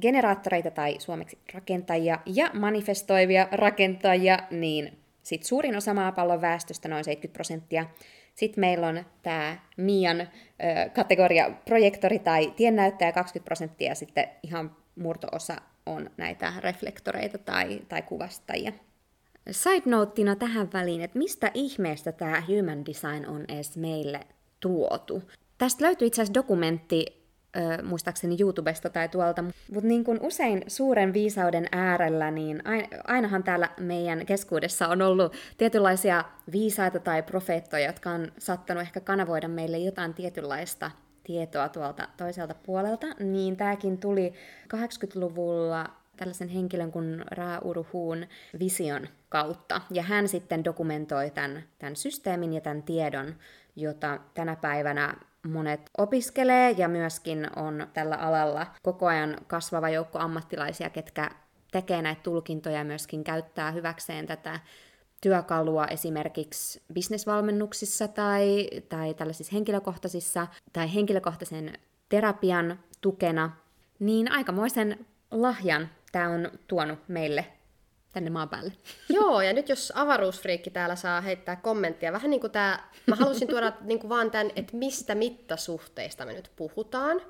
[0.01, 7.35] generaattoreita tai suomeksi rakentajia ja manifestoivia rakentajia, niin sitten suurin osa maapallon väestöstä, noin 70
[7.35, 7.87] prosenttia.
[8.35, 10.27] Sitten meillä on tämä Mian ö,
[10.95, 15.57] kategoria projektori tai tiennäyttäjä 20 prosenttia, ja sitten ihan murtoosa
[15.87, 18.73] on näitä reflektoreita tai, tai kuvastajia.
[19.51, 24.21] Side noteina tähän väliin, että mistä ihmeestä tämä human design on edes meille
[24.61, 25.23] tuotu.
[25.59, 27.07] Tästä löytyy itse asiassa dokumentti,
[27.57, 32.63] äh, muistaakseni YouTubesta tai tuolta, mutta niin kuin usein suuren viisauden äärellä, niin
[33.05, 39.49] ainahan täällä meidän keskuudessa on ollut tietynlaisia viisaita tai profeettoja, jotka on sattanut ehkä kanavoida
[39.49, 40.91] meille jotain tietynlaista
[41.25, 44.33] tietoa tuolta toiselta puolelta, niin tämäkin tuli
[44.77, 48.27] 80-luvulla tällaisen henkilön kuin Ra Uruhuun
[48.59, 49.81] vision kautta.
[49.91, 53.35] Ja hän sitten dokumentoi tämän, tämän systeemin ja tämän tiedon,
[53.77, 55.15] jota tänä päivänä
[55.49, 61.31] monet opiskelee ja myöskin on tällä alalla koko ajan kasvava joukko ammattilaisia, ketkä
[61.73, 64.61] tekee näitä tulkintoja myöskin käyttää hyväkseen tätä
[65.21, 71.73] työkalua esimerkiksi bisnesvalmennuksissa tai, tai tällaisissa henkilökohtaisissa tai henkilökohtaisen
[72.09, 73.51] terapian tukena,
[73.99, 77.47] niin aikamoisen lahjan tämä on tuonut meille
[78.13, 78.73] tänne maan päälle.
[79.17, 83.49] Joo, ja nyt jos avaruusfriikki täällä saa heittää kommenttia, vähän niin kuin tämä, mä halusin
[83.49, 87.23] tuoda niin kuin vaan tämän, että mistä mittasuhteista me nyt puhutaan.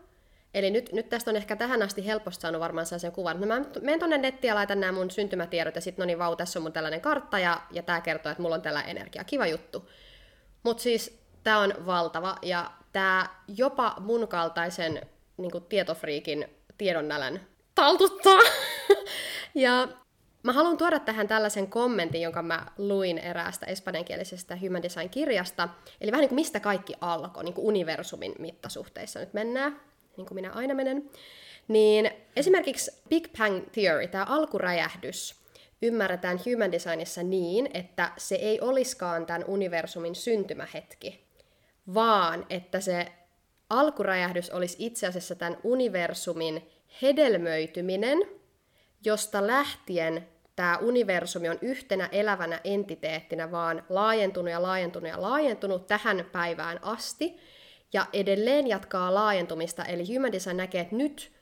[0.55, 3.40] Eli nyt, nyt tästä on ehkä tähän asti helposti saanut varmaan sellaisen kuvan.
[3.40, 6.37] No mä menen tuonne nettiin ja laitan nämä mun syntymätiedot ja sitten no niin vau,
[6.37, 9.25] tässä on mun tällainen kartta ja, ja tämä kertoo, että mulla on tällä energia.
[9.25, 9.90] Kiva juttu.
[10.62, 15.01] Mutta siis tämä on valtava ja tämä jopa mun kaltaisen
[15.37, 17.40] niin tietofriikin tiedonnälän
[17.75, 18.38] taltuttaa.
[19.54, 19.88] ja
[20.44, 25.68] Mä haluan tuoda tähän tällaisen kommentin, jonka mä luin eräästä espanjankielisestä Human Design-kirjasta.
[26.00, 29.80] Eli vähän niin kuin mistä kaikki alkoi, niin kuin universumin mittasuhteissa nyt mennään,
[30.16, 31.11] niin kuin minä aina menen.
[31.68, 35.35] Niin esimerkiksi Big Bang Theory, tämä alkuräjähdys,
[35.83, 41.26] ymmärretään Human Designissa niin, että se ei olisikaan tämän universumin syntymähetki,
[41.94, 43.07] vaan että se
[43.70, 46.70] alkuräjähdys olisi itse asiassa tämän universumin
[47.02, 48.18] hedelmöityminen,
[49.05, 56.25] josta lähtien tämä universumi on yhtenä elävänä entiteettinä vaan laajentunut ja laajentunut ja laajentunut tähän
[56.33, 57.37] päivään asti,
[57.93, 61.33] ja edelleen jatkaa laajentumista, eli Human Design näkee, että nyt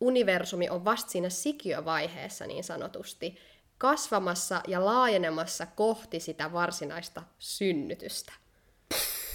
[0.00, 3.38] universumi on vasta siinä sikiövaiheessa niin sanotusti,
[3.78, 8.32] kasvamassa ja laajenemassa kohti sitä varsinaista synnytystä.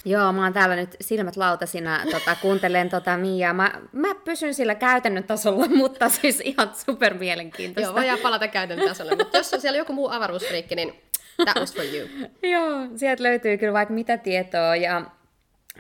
[0.07, 3.53] Joo, mä oon täällä nyt silmät lautasina, tota, kuuntelen tota Miaa.
[3.53, 7.89] Mä, mä pysyn sillä käytännön tasolla, mutta siis ihan super mielenkiintoista.
[7.91, 11.01] Joo, voidaan palata käytännön tasolle, mutta jos on siellä joku muu avaruusfriikki, niin
[11.43, 12.07] that was for you.
[12.53, 15.01] Joo, sieltä löytyy kyllä vaikka mitä tietoa ja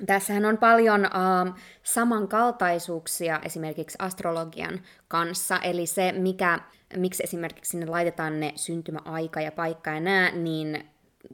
[0.05, 6.59] Tässähän on paljon uh, samankaltaisuuksia esimerkiksi astrologian kanssa, eli se, mikä,
[6.95, 10.89] miksi esimerkiksi sinne laitetaan ne syntymäaika ja paikka ja nää, niin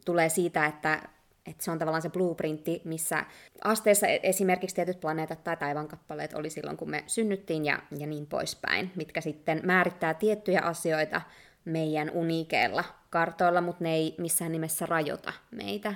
[0.05, 1.01] tulee siitä, että
[1.45, 3.25] että se on tavallaan se blueprintti, missä
[3.63, 8.27] asteessa e- esimerkiksi tietyt planeetat tai taivaankappaleet oli silloin, kun me synnyttiin ja, ja niin
[8.27, 11.21] poispäin, mitkä sitten määrittää tiettyjä asioita
[11.65, 15.93] meidän uniikeilla kartoilla, mutta ne ei missään nimessä rajoita meitä.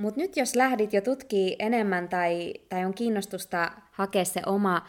[0.00, 4.86] Mutta nyt jos lähdit jo tutkii enemmän tai, tai on kiinnostusta hakea se oma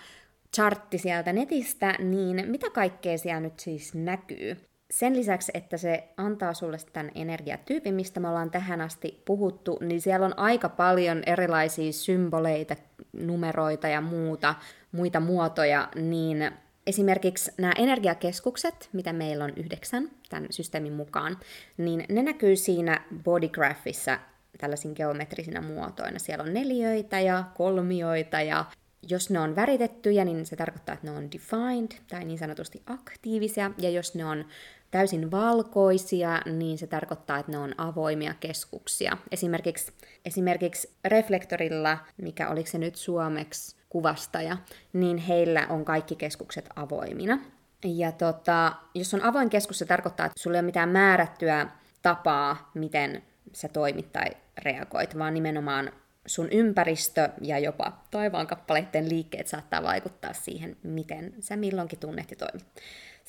[0.55, 4.68] chartti sieltä netistä, niin mitä kaikkea siellä nyt siis näkyy?
[4.91, 10.01] Sen lisäksi, että se antaa sulle tämän energiatyypin, mistä me ollaan tähän asti puhuttu, niin
[10.01, 12.75] siellä on aika paljon erilaisia symboleita,
[13.13, 14.55] numeroita ja muuta,
[14.91, 16.51] muita muotoja, niin
[16.87, 21.37] esimerkiksi nämä energiakeskukset, mitä meillä on yhdeksän tämän systeemin mukaan,
[21.77, 24.19] niin ne näkyy siinä bodygraphissa
[24.57, 26.19] tällaisin geometrisinä muotoina.
[26.19, 28.65] Siellä on neliöitä ja kolmioita ja
[29.09, 33.71] jos ne on väritettyjä, niin se tarkoittaa, että ne on defined tai niin sanotusti aktiivisia,
[33.77, 34.45] ja jos ne on
[34.91, 39.17] täysin valkoisia, niin se tarkoittaa, että ne on avoimia keskuksia.
[39.31, 39.91] Esimerkiksi,
[40.25, 44.57] esimerkiksi reflektorilla, mikä oliko se nyt suomeksi kuvastaja,
[44.93, 47.39] niin heillä on kaikki keskukset avoimina.
[47.83, 51.67] Ja tota, jos on avoin keskus, se tarkoittaa, että sulla ei ole mitään määrättyä
[52.01, 53.23] tapaa, miten
[53.53, 54.25] sä toimit tai
[54.57, 55.91] reagoit, vaan nimenomaan
[56.25, 62.67] sun ympäristö ja jopa taivaankappaleiden liikkeet saattaa vaikuttaa siihen, miten sä milloinkin tunnet ja toimit.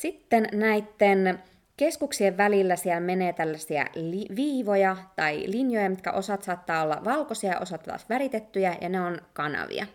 [0.01, 1.43] Sitten näiden
[1.77, 7.83] keskuksien välillä siellä menee tällaisia li- viivoja tai linjoja, mitkä osat saattaa olla valkoisia, osat
[7.83, 9.87] taas väritettyjä, ja ne on kanavia.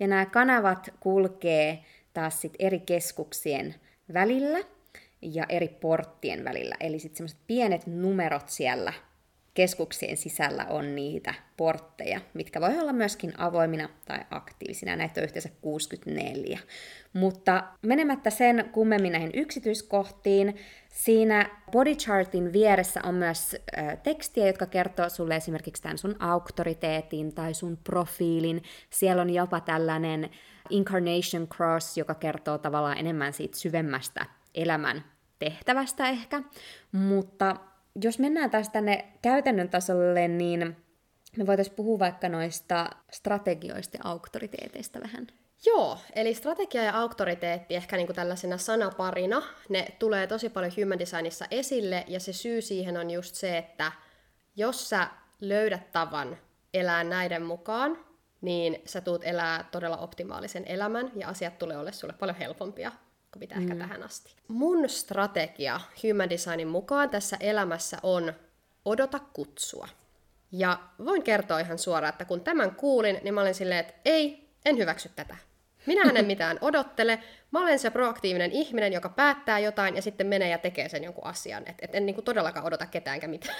[0.00, 3.74] Ja nämä kanavat kulkee taas sit eri keskuksien
[4.12, 4.58] välillä
[5.22, 6.74] ja eri porttien välillä.
[6.80, 8.92] Eli sitten semmoiset pienet numerot siellä
[9.54, 14.96] keskuksien sisällä on niitä portteja, mitkä voi olla myöskin avoimina tai aktiivisina.
[14.96, 16.58] Näitä on yhteensä 64.
[17.12, 20.56] Mutta menemättä sen kummemmin näihin yksityiskohtiin,
[20.88, 23.56] siinä body chartin vieressä on myös
[24.02, 28.62] tekstiä, jotka kertoo sulle esimerkiksi tämän sun auktoriteetin tai sun profiilin.
[28.90, 30.30] Siellä on jopa tällainen
[30.70, 35.04] incarnation cross, joka kertoo tavallaan enemmän siitä syvemmästä elämän
[35.38, 36.42] tehtävästä ehkä,
[36.92, 37.56] mutta
[38.02, 40.76] jos mennään taas tänne käytännön tasolle, niin
[41.36, 45.26] me voitaisiin puhua vaikka noista strategioista ja auktoriteeteista vähän.
[45.66, 50.98] Joo, eli strategia ja auktoriteetti ehkä niin kuin tällaisena sanaparina, ne tulee tosi paljon human
[50.98, 53.92] designissa esille, ja se syy siihen on just se, että
[54.56, 55.08] jos sä
[55.40, 56.38] löydät tavan
[56.74, 57.98] elää näiden mukaan,
[58.40, 62.92] niin sä tuut elää todella optimaalisen elämän, ja asiat tulee olla sulle paljon helpompia
[63.32, 63.62] kuin mitä mm.
[63.62, 64.34] ehkä tähän asti.
[64.48, 68.32] Mun strategia Human Designin mukaan tässä elämässä on
[68.84, 69.88] odota kutsua.
[70.52, 74.48] Ja voin kertoa ihan suoraan, että kun tämän kuulin, niin mä olin silleen, että ei,
[74.64, 75.36] en hyväksy tätä.
[75.86, 77.18] Minä en mitään odottele.
[77.50, 81.26] Mä olen se proaktiivinen ihminen, joka päättää jotain ja sitten menee ja tekee sen jonkun
[81.26, 81.62] asian.
[81.66, 83.56] Et, et en niin kuin todellakaan odota ketäänkään mitään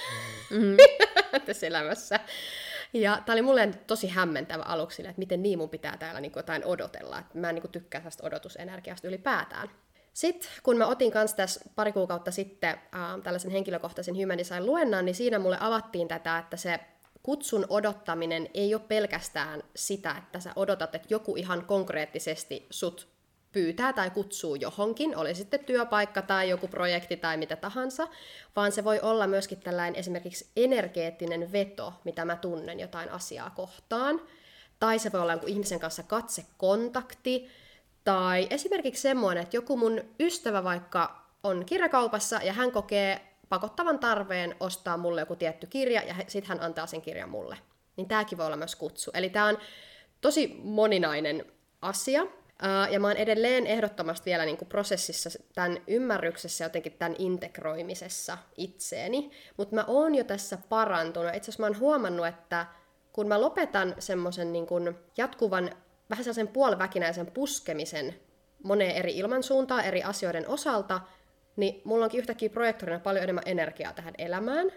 [0.50, 0.76] mm.
[1.46, 2.20] tässä elämässä.
[2.92, 6.40] Ja tämä oli mulle tosi hämmentävä aluksi, että miten niin mun pitää täällä niin kuin
[6.40, 7.18] jotain odotella.
[7.18, 9.70] Et mä en niin tykkää tästä odotusenergiasta ylipäätään.
[10.12, 15.04] Sitten kun mä otin kanssa tässä pari kuukautta sitten äh, tällaisen henkilökohtaisen Human Design luennan,
[15.04, 16.80] niin siinä mulle avattiin tätä, että se
[17.22, 23.11] kutsun odottaminen ei ole pelkästään sitä, että sä odotat, että joku ihan konkreettisesti sut
[23.52, 28.08] pyytää tai kutsuu johonkin, oli sitten työpaikka tai joku projekti tai mitä tahansa,
[28.56, 34.20] vaan se voi olla myöskin tällainen esimerkiksi energeettinen veto, mitä mä tunnen jotain asiaa kohtaan,
[34.80, 37.48] tai se voi olla jonkun ihmisen kanssa katsekontakti,
[38.04, 44.56] tai esimerkiksi semmoinen, että joku mun ystävä vaikka on kirjakaupassa ja hän kokee pakottavan tarpeen
[44.60, 47.58] ostaa mulle joku tietty kirja ja sitten hän antaa sen kirjan mulle.
[47.96, 49.10] Niin tämäkin voi olla myös kutsu.
[49.14, 49.58] Eli tämä on
[50.20, 51.44] tosi moninainen
[51.82, 52.26] asia.
[52.90, 59.30] Ja mä oon edelleen ehdottomasti vielä niin kuin prosessissa tämän ymmärryksessä jotenkin tämän integroimisessa itseeni.
[59.56, 61.34] Mutta mä oon jo tässä parantunut.
[61.34, 62.66] Itse asiassa mä oon huomannut, että
[63.12, 64.66] kun mä lopetan semmoisen niin
[65.16, 65.70] jatkuvan
[66.10, 68.14] vähän sellaisen puoliväkinäisen puskemisen
[68.62, 71.00] moneen eri ilmansuuntaan eri asioiden osalta,
[71.56, 74.72] niin mulla onkin yhtäkkiä projektorina paljon enemmän energiaa tähän elämään.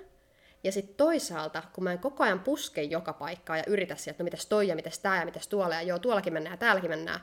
[0.64, 4.26] Ja sitten toisaalta, kun mä en koko ajan puske joka paikkaa ja yritä sieltä, no
[4.26, 7.20] mitäs toi ja mitäs tää ja mitäs tuolla ja joo, tuollakin mennään ja täälläkin mennään,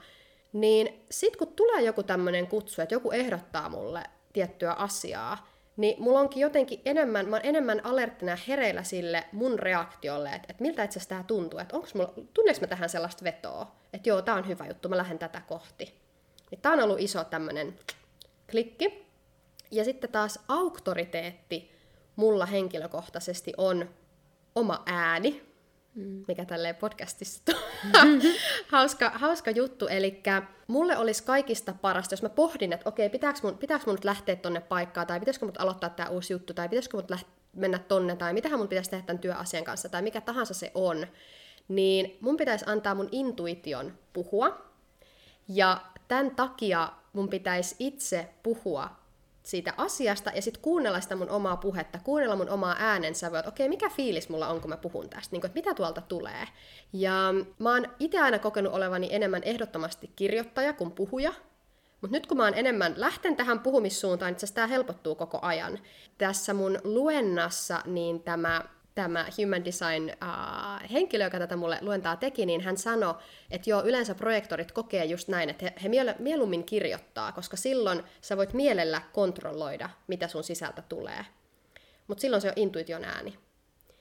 [0.53, 6.21] niin sitten kun tulee joku tämmöinen kutsu, että joku ehdottaa mulle tiettyä asiaa, niin mulla
[6.21, 10.99] onkin jotenkin enemmän, mä oon enemmän alerttina hereillä sille mun reaktiolle, että, että miltä itse
[10.99, 14.49] asiassa tämä tuntuu, että onko mulla, tunneeko mä tähän sellaista vetoa, että joo, tää on
[14.49, 15.95] hyvä juttu, mä lähden tätä kohti.
[16.51, 17.79] Niin tää on ollut iso tämmönen
[18.51, 19.07] klikki.
[19.71, 21.71] Ja sitten taas auktoriteetti
[22.17, 23.88] mulla henkilökohtaisesti on
[24.55, 25.52] oma ääni,
[25.95, 26.25] mm.
[26.29, 27.43] mikä tälleen podcastissa
[28.03, 28.23] on.
[28.69, 30.23] hauska, hauska juttu, eli
[30.67, 34.37] mulle olisi kaikista parasta, jos mä pohdin, että okei, pitääkö mun, pitääkö mun nyt lähteä
[34.37, 38.17] tonne paikkaan, tai pitäisikö mun aloittaa tämä uusi juttu, tai pitäisikö mun läht- mennä tonne,
[38.17, 41.07] tai mitähän mun pitäisi tehdä tämän työasian kanssa, tai mikä tahansa se on,
[41.69, 44.73] niin mun pitäisi antaa mun intuition puhua,
[45.49, 49.02] ja tämän takia mun pitäisi itse puhua
[49.43, 53.69] siitä asiasta ja sitten kuunnella sitä mun omaa puhetta, kuunnella mun omaa äänensävyä, että okei,
[53.69, 56.49] mikä fiilis mulla on, kun mä puhun tästä, niin kuin, että mitä tuolta tulee.
[56.93, 61.33] Ja mä oon itse aina kokenut olevani enemmän ehdottomasti kirjoittaja kuin puhuja,
[62.01, 65.39] mutta nyt kun mä oon enemmän lähten tähän puhumissuuntaan, niin itse asiassa tämä helpottuu koko
[65.43, 65.79] ajan.
[66.19, 72.47] Tässä mun luennassa niin tämä tämä human design uh, henkilö, joka tätä mulle luentaa teki,
[72.47, 73.15] niin hän sanoi,
[73.51, 78.37] että joo, yleensä projektorit kokee just näin, että he, he mieluummin kirjoittaa, koska silloin sä
[78.37, 81.27] voit mielellä kontrolloida, mitä sun sisältä tulee.
[82.07, 83.39] Mutta silloin se on intuition ääni.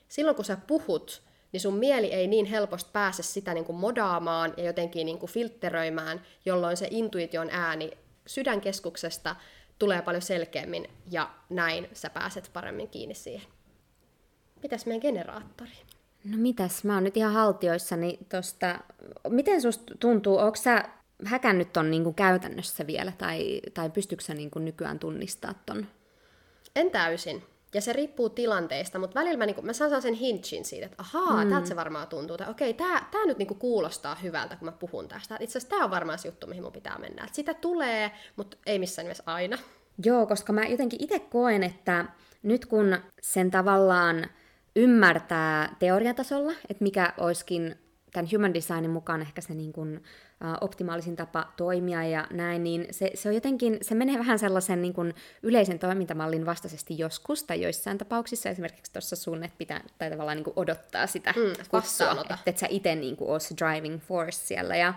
[0.07, 4.53] Silloin kun sä puhut, niin sun mieli ei niin helposti pääse sitä niin kuin modaamaan
[4.57, 7.91] ja jotenkin niin kuin filtteröimään, jolloin se intuition ääni
[8.27, 9.35] sydänkeskuksesta
[9.79, 13.47] tulee paljon selkeämmin ja näin sä pääset paremmin kiinni siihen.
[14.63, 15.71] Mitäs meidän generaattori?
[16.23, 18.79] No mitäs, mä oon nyt ihan haltioissani tosta.
[19.29, 20.85] Miten susta tuntuu, onko sä
[21.25, 25.87] häkännyt ton niinku käytännössä vielä, tai, tai pystyykö sä niinku nykyään tunnistaa ton?
[26.75, 27.43] En täysin.
[27.73, 31.43] Ja se riippuu tilanteista, mutta välillä mä, niinku, mä saan sen hinchin siitä, että ahaa,
[31.43, 31.49] mm.
[31.49, 32.37] täältä se varmaan tuntuu.
[32.37, 35.37] Tai okei, tää, tää nyt niinku kuulostaa hyvältä, kun mä puhun tästä.
[35.39, 37.23] Itse asiassa tää on varmaan se juttu, mihin mun pitää mennä.
[37.25, 39.57] Et sitä tulee, mutta ei missään nimessä aina.
[40.05, 42.05] Joo, koska mä jotenkin itse koen, että
[42.43, 44.25] nyt kun sen tavallaan
[44.75, 47.75] ymmärtää teoriatasolla, että mikä olisikin
[48.13, 52.87] tämän human designin mukaan ehkä se niin kuin, uh, optimaalisin tapa toimia ja näin, niin
[52.91, 57.61] se, se on jotenkin, se menee vähän sellaisen niin kuin yleisen toimintamallin vastaisesti joskus, tai
[57.61, 58.49] joissain tapauksissa.
[58.49, 62.57] Esimerkiksi tuossa sun, että pitää tai tavallaan niin kuin odottaa sitä mm, kutsua, että et
[62.57, 64.93] sä itse niin kuin se driving force siellä, ja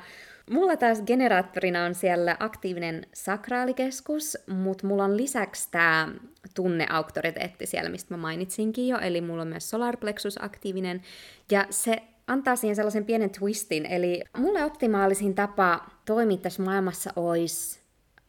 [0.51, 6.09] Mulla taas generaattorina on siellä aktiivinen sakraalikeskus, mutta mulla on lisäksi tämä
[6.55, 11.03] tunneauktoriteetti siellä, mistä mä mainitsinkin jo, eli mulla on myös solarplexus aktiivinen,
[11.51, 17.81] ja se antaa siihen sellaisen pienen twistin, eli mulle optimaalisin tapa toimia tässä maailmassa olisi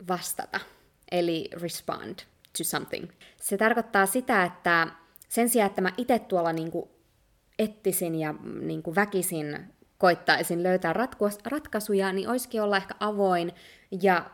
[0.07, 0.59] vastata,
[1.11, 2.15] eli respond
[2.57, 3.09] to something.
[3.41, 4.87] Se tarkoittaa sitä, että
[5.29, 6.89] sen sijaan, että mä itse tuolla niinku
[7.59, 9.59] ettisin ja niinku väkisin
[9.97, 10.93] koittaisin löytää
[11.45, 13.51] ratkaisuja, niin olisikin olla ehkä avoin
[14.01, 14.29] ja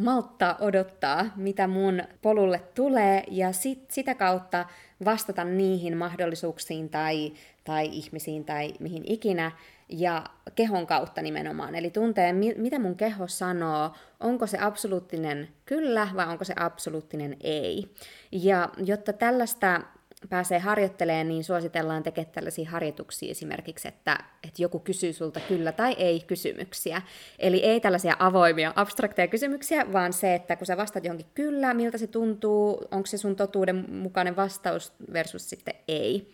[0.00, 4.66] malttaa odottaa, mitä mun polulle tulee, ja sit, sitä kautta
[5.04, 7.32] vastata niihin mahdollisuuksiin tai,
[7.64, 9.52] tai ihmisiin tai mihin ikinä,
[9.88, 10.24] ja
[10.54, 11.74] kehon kautta nimenomaan.
[11.74, 13.90] Eli tuntee, mi- mitä mun keho sanoo,
[14.20, 17.94] onko se absoluuttinen kyllä vai onko se absoluuttinen ei.
[18.32, 19.80] Ja jotta tällaista
[20.28, 25.92] pääsee harjoittelemaan, niin suositellaan tekemään tällaisia harjoituksia esimerkiksi, että, että joku kysyy sulta kyllä tai
[25.92, 27.02] ei kysymyksiä.
[27.38, 31.98] Eli ei tällaisia avoimia, abstrakteja kysymyksiä, vaan se, että kun sä vastaat johonkin kyllä, miltä
[31.98, 36.32] se tuntuu, onko se sun totuuden mukainen vastaus versus sitten ei.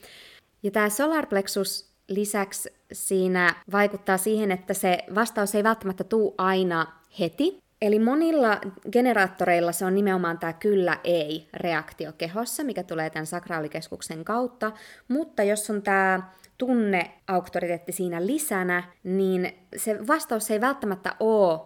[0.62, 6.86] Ja tämä solar plexus lisäksi siinä vaikuttaa siihen, että se vastaus ei välttämättä tule aina
[7.20, 8.60] heti, Eli monilla
[8.92, 14.72] generaattoreilla se on nimenomaan tämä kyllä-ei-reaktio kehossa, mikä tulee tämän sakraalikeskuksen kautta,
[15.08, 16.22] mutta jos on tämä
[16.58, 21.60] tunneauktoriteetti siinä lisänä, niin se vastaus ei välttämättä ole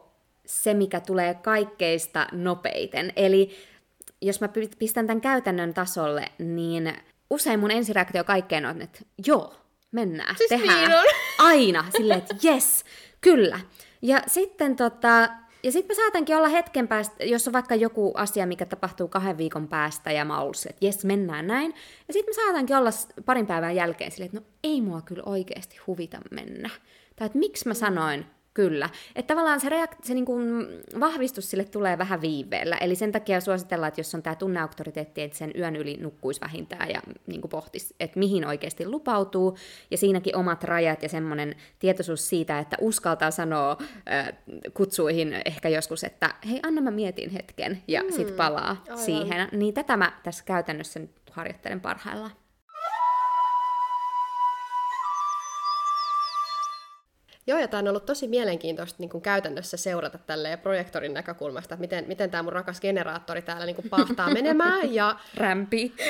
[0.47, 3.13] se, mikä tulee kaikkeista nopeiten.
[3.17, 3.51] Eli
[4.23, 4.49] jos mä
[4.79, 6.93] pistän tämän käytännön tasolle, niin
[7.31, 9.55] usein mun ensireaktio kaikkeen on, että joo,
[9.93, 10.91] mennään, siis tehdään.
[10.91, 11.01] Niin
[11.39, 12.85] Aina, silleen, että yes,
[13.21, 13.61] kyllä.
[14.03, 15.29] Ja sitten tota,
[15.63, 19.39] ja sitten mä saatankin olla hetken päästä, jos on vaikka joku asia, mikä tapahtuu kahden
[19.39, 21.75] viikon päästä, ja mä oon että jes, mennään näin.
[22.09, 22.91] Ja sitten mä saatankin olla
[23.25, 26.71] parin päivän jälkeen silleen, että no ei mua kyllä oikeasti huvita mennä.
[27.17, 28.91] Tai että miksi mä sanoin Kyllä.
[29.17, 30.67] Että tavallaan se, reakt- se niin kuin
[31.01, 32.77] vahvistus sille tulee vähän viiveellä.
[32.77, 36.91] Eli sen takia suositellaan, että jos on tämä tunneauktoriteetti, että sen yön yli nukkuisi vähintään
[36.91, 39.57] ja niin kuin pohtisi, että mihin oikeasti lupautuu.
[39.91, 43.77] Ja siinäkin omat rajat ja semmoinen tietoisuus siitä, että uskaltaa sanoa
[44.13, 44.33] äh,
[44.75, 48.99] kutsuihin ehkä joskus, että hei, anna mä mietin hetken ja mm, sit palaa aivan.
[48.99, 49.49] siihen.
[49.53, 52.40] Niin tätä mä tässä käytännössä nyt harjoittelen parhaillaan.
[57.47, 61.81] Joo, ja tämä on ollut tosi mielenkiintoista niin kuin käytännössä seurata tälle projektorin näkökulmasta, että
[61.81, 64.95] miten, miten tämä mun rakas generaattori täällä niin kuin pahtaa menemään.
[64.95, 65.17] Ja...
[65.37, 65.93] Rämpi.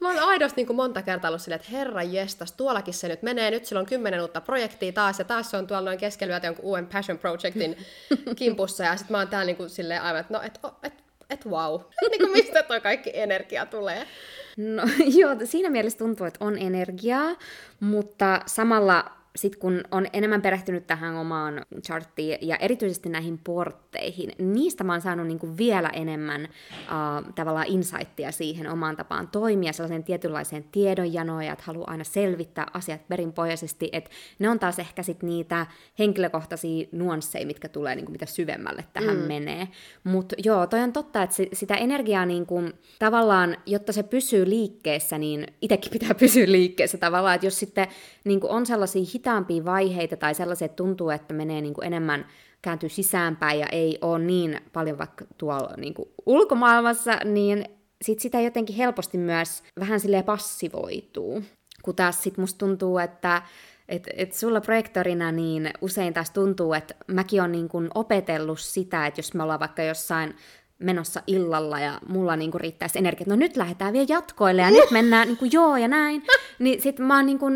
[0.00, 3.22] Mä oon aidosti niin kuin monta kertaa ollut silleen, että herra jestas, tuollakin se nyt
[3.22, 6.40] menee, nyt sillä on kymmenen uutta projektia taas, ja taas se on tuolla noin keskellä
[6.44, 7.76] jonkun uuden Passion Projectin
[8.36, 11.46] kimpussa, ja sitten mä oon täällä niin kuin silleen aivan, että no, et, et, et
[11.46, 11.80] wow,
[12.10, 14.06] niin kuin mistä toi kaikki energia tulee.
[14.56, 17.36] No joo, siinä mielessä tuntuu, että on energiaa,
[17.80, 24.84] mutta samalla sitten kun on enemmän perehtynyt tähän omaan charttiin ja erityisesti näihin portteihin, niistä
[24.84, 30.64] mä oon saanut niinku vielä enemmän uh, tavallaan insightia siihen omaan tapaan toimia, sellaiseen tietynlaiseen
[30.72, 35.66] tiedonjanoon ja että haluaa aina selvittää asiat perinpohjaisesti, että ne on taas ehkä sit niitä
[35.98, 39.22] henkilökohtaisia nuansseja, mitkä tulee niinku mitä syvemmälle tähän mm.
[39.22, 39.68] menee.
[40.04, 42.62] Mutta joo, toi on totta, että sitä energiaa niinku,
[42.98, 47.86] tavallaan, jotta se pysyy liikkeessä, niin itsekin pitää pysyä liikkeessä tavallaan, että jos sitten
[48.24, 52.26] niinku on sellaisia hitaampia vaiheita tai sellaiset tuntuu, että menee niin kuin enemmän
[52.62, 57.64] kääntyy sisäänpäin ja ei ole niin paljon vaikka tuolla niin kuin ulkomaailmassa, niin
[58.02, 61.42] sit sitä jotenkin helposti myös vähän silleen passivoituu.
[61.82, 63.42] Kun taas sit musta tuntuu, että
[63.88, 69.06] et, et sulla projektorina niin usein taas tuntuu, että mäkin olen niin kuin opetellut sitä,
[69.06, 70.34] että jos me ollaan vaikka jossain
[70.78, 74.90] menossa illalla ja mulla niinku riittäisi energia, että no nyt lähdetään vielä jatkoille ja nyt
[74.90, 76.22] mennään niinku joo ja näin,
[76.58, 77.46] niin sit mä oon niinku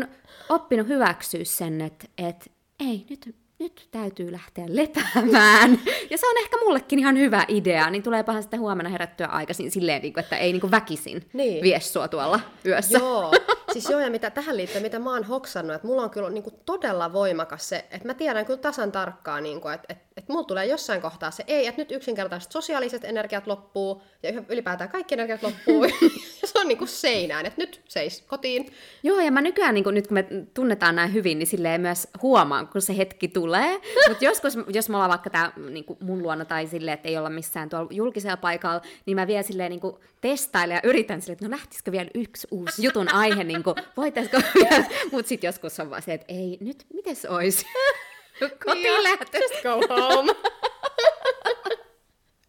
[0.51, 5.79] oppinut hyväksyä sen, että et, ei, nyt nyt täytyy lähteä lepäämään.
[6.09, 10.01] Ja se on ehkä mullekin ihan hyvä idea, niin tuleepahan sitten huomenna herättyä aikaisin silleen,
[10.01, 11.63] niin että ei niin väkisin niin.
[11.63, 12.97] vie sua tuolla yössä.
[12.97, 13.33] Joo,
[13.73, 16.43] siis joo, ja mitä tähän liittyy, mitä mä oon hoksannut, että mulla on kyllä niin
[16.43, 20.33] kuin todella voimakas se, että mä tiedän kyllä tasan tarkkaan, niin kuin, että, että, että
[20.33, 25.13] mulla tulee jossain kohtaa se ei, että nyt yksinkertaisesti sosiaaliset energiat loppuu, ja ylipäätään kaikki
[25.13, 25.85] energiat loppuu,
[26.41, 28.71] ja se on niin kuin seinään, että nyt seis kotiin.
[29.03, 32.07] Joo, ja mä nykyään, niin kuin, nyt kun me tunnetaan näin hyvin, niin silleen myös
[32.21, 33.81] huomaan, kun se hetki tulee.
[34.09, 37.17] Mutta joskus, jos me ollaan vaikka tää, niin kuin mun luona tai silleen, että ei
[37.17, 41.33] olla missään tuolla julkisella paikalla, niin mä vielä silleen niin kuin testailen ja yritän silleen,
[41.33, 44.85] että no lähtisikö vielä yksi uusi jutun aihe, niin kuin, voitaisiko vielä.
[45.11, 47.65] Mutta sitten joskus on vaan se, että ei, nyt, miten se olisi?
[48.65, 49.37] Kotiin lähtö.
[49.37, 50.35] Just go home.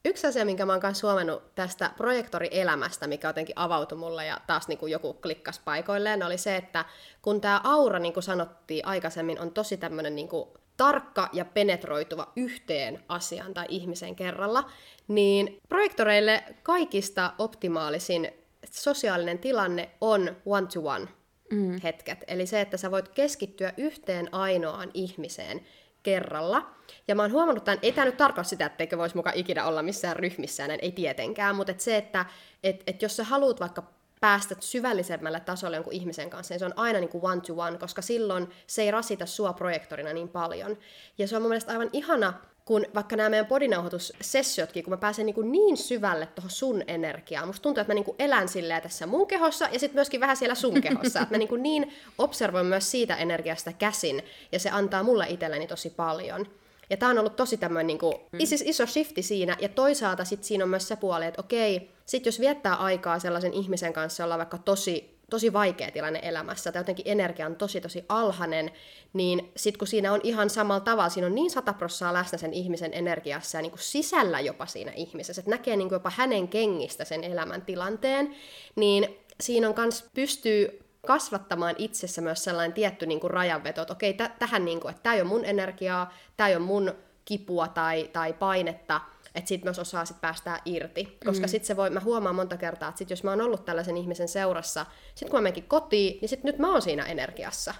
[0.04, 4.68] Yksi asia, minkä mä oon kanssa huomannut tästä projektorielämästä, mikä jotenkin avautui mulle ja taas
[4.68, 6.84] niin kuin joku klikkas paikoilleen, oli se, että
[7.22, 12.32] kun tämä aura, niin kuin sanottiin aikaisemmin, on tosi tämmöinen niin kuin tarkka ja penetroituva
[12.36, 14.70] yhteen asiaan tai ihmisen kerralla,
[15.08, 18.32] niin projektoreille kaikista optimaalisin
[18.70, 21.08] sosiaalinen tilanne on one-to-one
[21.52, 21.80] mm.
[21.82, 22.24] hetket.
[22.26, 25.60] Eli se, että sä voit keskittyä yhteen ainoaan ihmiseen
[26.02, 26.70] kerralla.
[27.08, 29.82] Ja mä oon huomannut tämän, ei tämä nyt tarkoita sitä, etteikö voisi mukaan ikinä olla
[29.82, 32.24] missään ryhmissä, ei tietenkään, mutta et se, että
[32.62, 33.82] et, et jos sä haluat vaikka
[34.20, 37.78] päästä syvällisemmälle tasolle jonkun ihmisen kanssa, niin se on aina niin kuin one to one,
[37.78, 40.78] koska silloin se ei rasita sua projektorina niin paljon.
[41.18, 42.32] Ja se on mun mielestä aivan ihana,
[42.64, 47.62] kun vaikka nämä meidän podinauhoitussessiotkin, kun mä pääsen niin, niin syvälle tuohon sun energiaan, musta
[47.62, 50.80] tuntuu, että mä niin elän silleen tässä mun kehossa ja sitten myöskin vähän siellä sun
[50.80, 55.66] kehossa, että mä niin, niin observoin myös siitä energiasta käsin ja se antaa mulle itselleni
[55.66, 56.46] tosi paljon.
[56.90, 58.40] Ja tämä on ollut tosi tämmöinen niin kuin, mm.
[58.40, 62.28] iso, iso shifti siinä, ja toisaalta sitten siinä on myös se puoli, että okei, sitten
[62.28, 66.80] jos viettää aikaa sellaisen ihmisen kanssa, jolla on vaikka tosi tosi vaikea tilanne elämässä, tai
[66.80, 68.70] jotenkin energia on tosi tosi alhainen,
[69.12, 72.52] niin sitten kun siinä on ihan samalla tavalla, siinä on niin sata prossaa läsnä sen
[72.52, 76.48] ihmisen energiassa ja niin kuin sisällä jopa siinä ihmisessä, että näkee niin kuin jopa hänen
[76.48, 78.34] kengistä sen elämäntilanteen,
[78.76, 84.14] niin siinä on kans pystyy kasvattamaan itsessä myös sellainen tietty niin kuin rajanveto, että okei,
[84.14, 87.68] t- tähän niin kuin, että tämä ei ole mun energiaa, tämä ei ole mun kipua
[87.68, 89.00] tai, tai painetta,
[89.34, 91.18] että sitten myös osaa sit päästää irti.
[91.24, 91.50] Koska mm.
[91.50, 94.28] sitten se voi, mä huomaan monta kertaa, että sit jos mä oon ollut tällaisen ihmisen
[94.28, 97.74] seurassa, sitten kun mä menenkin kotiin, niin sitten nyt mä oon siinä energiassa.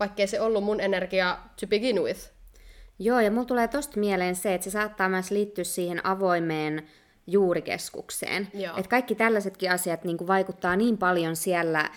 [0.00, 2.20] Vaikkei se ollut mun energia to begin with.
[2.98, 6.88] Joo, ja mulla tulee tosta mieleen se, että se saattaa myös liittyä siihen avoimeen
[7.26, 8.48] juurikeskukseen.
[8.76, 11.90] Että kaikki tällaisetkin asiat niin vaikuttaa niin paljon siellä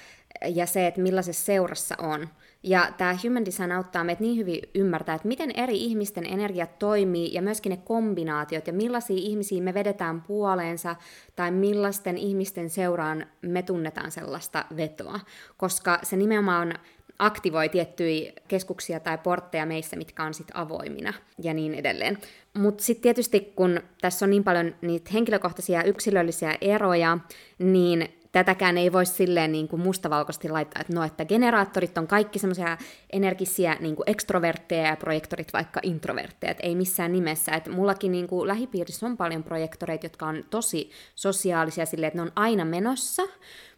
[0.45, 2.28] ja se, että millaisessa seurassa on.
[2.64, 7.34] Ja tämä Human Design auttaa meitä niin hyvin ymmärtää, että miten eri ihmisten energiat toimii
[7.34, 10.95] ja myöskin ne kombinaatiot ja millaisia ihmisiä me vedetään puoleensa
[11.36, 15.20] tai millaisten ihmisten seuraan me tunnetaan sellaista vetoa.
[15.57, 16.74] Koska se nimenomaan
[17.20, 22.18] aktivoi tiettyjä keskuksia tai portteja meissä, mitkä on sitten avoimina ja niin edelleen.
[22.53, 27.18] Mutta sitten tietysti kun tässä on niin paljon niitä henkilökohtaisia yksilöllisiä eroja,
[27.59, 32.39] niin tätäkään ei voi silleen niin kuin mustavalkoisesti laittaa, että no, että generaattorit on kaikki
[32.39, 32.77] semmoisia
[33.13, 37.51] energisiä niin kuin ekstrovertteja ja projektorit vaikka introvertteja, ei missään nimessä.
[37.51, 42.21] Että mullakin niin kuin lähipiirissä on paljon projektoreita, jotka on tosi sosiaalisia silleen, että ne
[42.21, 43.23] on aina menossa,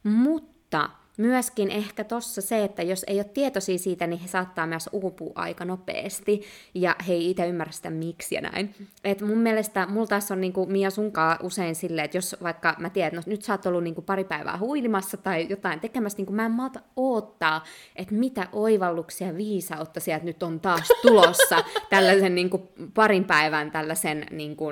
[0.03, 4.89] mutta myöskin ehkä tossa se, että jos ei ole tietoisia siitä, niin he saattaa myös
[4.91, 6.41] uupua aika nopeasti,
[6.73, 8.75] ja he ei itse ymmärrä sitä miksi ja näin.
[9.03, 12.89] Et mun mielestä, mulla taas on niinku Mia sunkaa usein silleen, että jos vaikka mä
[12.89, 16.35] tiedän, että no, nyt sä oot ollut niinku pari päivää huilimassa tai jotain tekemässä, niin
[16.35, 17.63] mä en malta oottaa,
[17.95, 24.25] että mitä oivalluksia ja viisautta sieltä nyt on taas tulossa tällaisen niinku parin päivän tällaisen
[24.31, 24.65] niinku,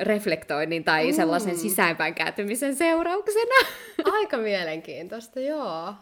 [0.00, 1.16] reflektoinnin tai mm.
[1.16, 3.68] sellaisen sisäänpäin kääntymisen seurauksena.
[4.16, 5.94] Aika mielenkiintoista, joo.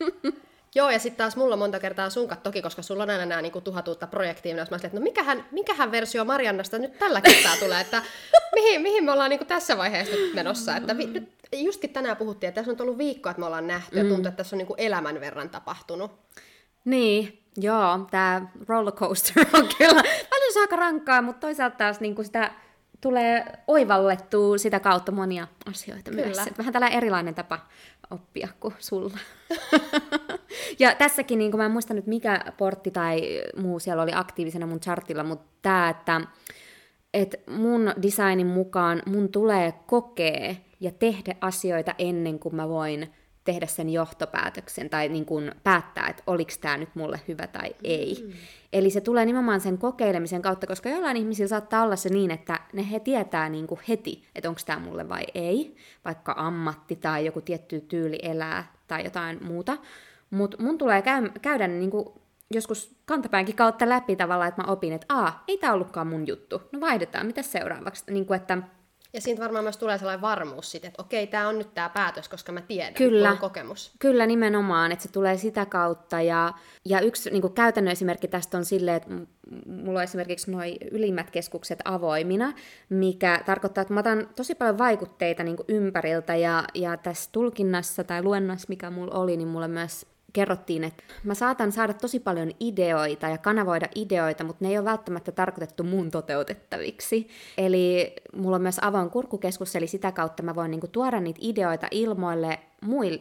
[0.74, 3.60] Joo, ja sitten taas mulla monta kertaa sunkat toki, koska sulla on aina nämä niinku
[3.60, 7.80] tuhat uutta projektia, jos mä että no mikähän, mikähän versio Mariannasta nyt tällä kertaa tulee,
[7.80, 8.02] että
[8.54, 10.76] mihin, mihin me ollaan niinku tässä vaiheessa nyt menossa.
[10.76, 13.96] Että vi, nyt justkin tänään puhuttiin, että tässä on ollut viikko, että me ollaan nähty,
[13.96, 14.02] mm.
[14.02, 16.10] ja tuntuu, että tässä on niinku elämän verran tapahtunut.
[16.84, 22.50] Niin, joo, tämä rollercoaster on kyllä paljon aika rankkaa, mutta toisaalta taas niinku sitä
[23.00, 26.24] tulee oivallettua sitä kautta monia asioita Kyllä.
[26.24, 26.38] myös.
[26.38, 27.58] Et vähän tällä erilainen tapa
[28.10, 29.18] oppia kuin sulla.
[30.78, 34.80] ja tässäkin, niin mä en muista nyt mikä portti tai muu siellä oli aktiivisena mun
[34.80, 36.20] chartilla, mutta tämä, että
[37.14, 43.12] et mun designin mukaan mun tulee kokea ja tehdä asioita ennen kuin mä voin
[43.46, 48.24] tehdä sen johtopäätöksen tai niin kuin päättää, että oliko tämä nyt mulle hyvä tai ei.
[48.26, 48.32] Mm.
[48.72, 52.60] Eli se tulee nimenomaan sen kokeilemisen kautta, koska jollain ihmisillä saattaa olla se niin, että
[52.72, 57.26] ne he tietää niin kuin heti, että onko tämä mulle vai ei, vaikka ammatti tai
[57.26, 59.76] joku tietty tyyli elää tai jotain muuta.
[60.30, 62.08] Mutta mun tulee käy, käydä niin kuin
[62.50, 66.62] joskus kantapäänkin kautta läpi tavallaan, että mä opin, että a, ei tämä ollutkaan mun juttu,
[66.72, 68.58] no vaihdetaan, mitä seuraavaksi, niin kuin, että
[69.16, 72.28] ja siitä varmaan myös tulee sellainen varmuus sitten, että okei, tämä on nyt tämä päätös,
[72.28, 73.30] koska mä tiedän, Kyllä.
[73.30, 73.92] on kokemus.
[73.98, 76.20] Kyllä, nimenomaan, että se tulee sitä kautta.
[76.20, 76.52] Ja,
[76.84, 79.08] ja yksi niin käytännön esimerkki tästä on silleen, että
[79.66, 82.52] mulla on esimerkiksi noin ylimmät keskukset avoimina,
[82.88, 86.36] mikä tarkoittaa, että mä otan tosi paljon vaikutteita niin ympäriltä.
[86.36, 91.34] Ja, ja tässä tulkinnassa tai luennassa, mikä mulla oli, niin mulla myös kerrottiin, että mä
[91.34, 96.10] saatan saada tosi paljon ideoita ja kanavoida ideoita, mutta ne ei ole välttämättä tarkoitettu mun
[96.10, 97.28] toteutettaviksi.
[97.58, 101.88] Eli mulla on myös avoin kurkukeskus, eli sitä kautta mä voin niinku tuoda niitä ideoita
[101.90, 102.58] ilmoille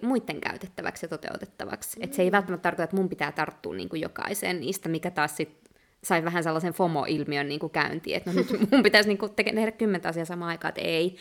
[0.01, 1.99] muiden käytettäväksi ja toteutettavaksi.
[1.99, 2.03] Mm.
[2.03, 5.65] Et se ei välttämättä tarkoita, että mun pitää tarttua niinku jokaiseen niistä, mikä taas sit
[6.03, 10.25] sai vähän sellaisen FOMO-ilmiön niin käyntiin, että no nyt mun pitäisi niin tehdä kymmentä asiaa
[10.25, 11.15] samaan aikaan, että ei.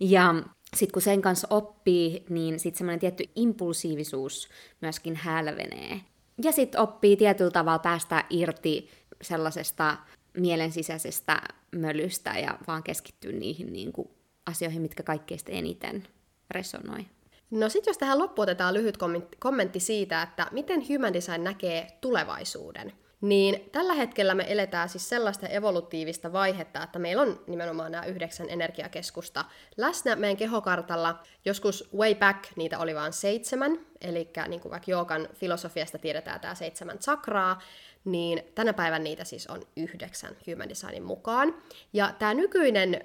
[0.00, 0.34] Ja
[0.76, 4.48] sitten kun sen kanssa oppii, niin sitten semmoinen tietty impulsiivisuus
[4.80, 6.00] myöskin hälvenee.
[6.42, 8.90] Ja sitten oppii tietyllä tavalla päästä irti
[9.22, 9.96] sellaisesta
[10.36, 11.42] mielen sisäisestä
[11.72, 14.08] mölystä ja vaan keskittyä niihin niin kuin,
[14.46, 16.08] asioihin, mitkä kaikkein eniten
[16.50, 17.06] resonoi.
[17.50, 18.98] No sitten jos tähän loppuun otetaan lyhyt
[19.38, 25.46] kommentti siitä, että miten Human Design näkee tulevaisuuden– niin tällä hetkellä me eletään siis sellaista
[25.46, 29.44] evolutiivista vaihetta, että meillä on nimenomaan nämä yhdeksän energiakeskusta
[29.76, 31.22] läsnä meidän kehokartalla.
[31.44, 36.54] Joskus way back niitä oli vain seitsemän, eli niin kuin vaikka joogan filosofiasta tiedetään tämä
[36.54, 37.62] seitsemän sakraa,
[38.04, 41.54] niin tänä päivänä niitä siis on yhdeksän Human Designin mukaan.
[41.92, 43.00] Ja tämä nykyinen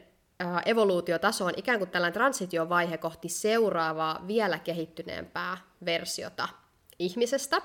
[0.65, 6.49] evoluutiotaso on ikään kuin tällainen transitiovaihe kohti seuraavaa vielä kehittyneempää versiota
[6.99, 7.61] ihmisestä,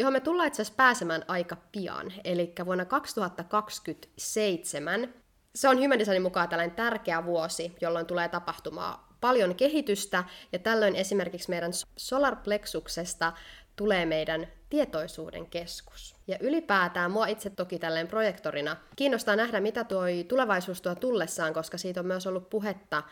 [0.00, 5.14] johon me tullaan itse asiassa pääsemään aika pian, eli vuonna 2027.
[5.54, 10.96] Se on Human Designin mukaan tällainen tärkeä vuosi, jolloin tulee tapahtumaan paljon kehitystä, ja tällöin
[10.96, 13.32] esimerkiksi meidän solarplexuksesta
[13.76, 16.16] tulee meidän tietoisuuden keskus.
[16.26, 21.78] Ja ylipäätään mua itse toki tälleen projektorina kiinnostaa nähdä, mitä tuo tulevaisuus tuo tullessaan, koska
[21.78, 23.02] siitä on myös ollut puhetta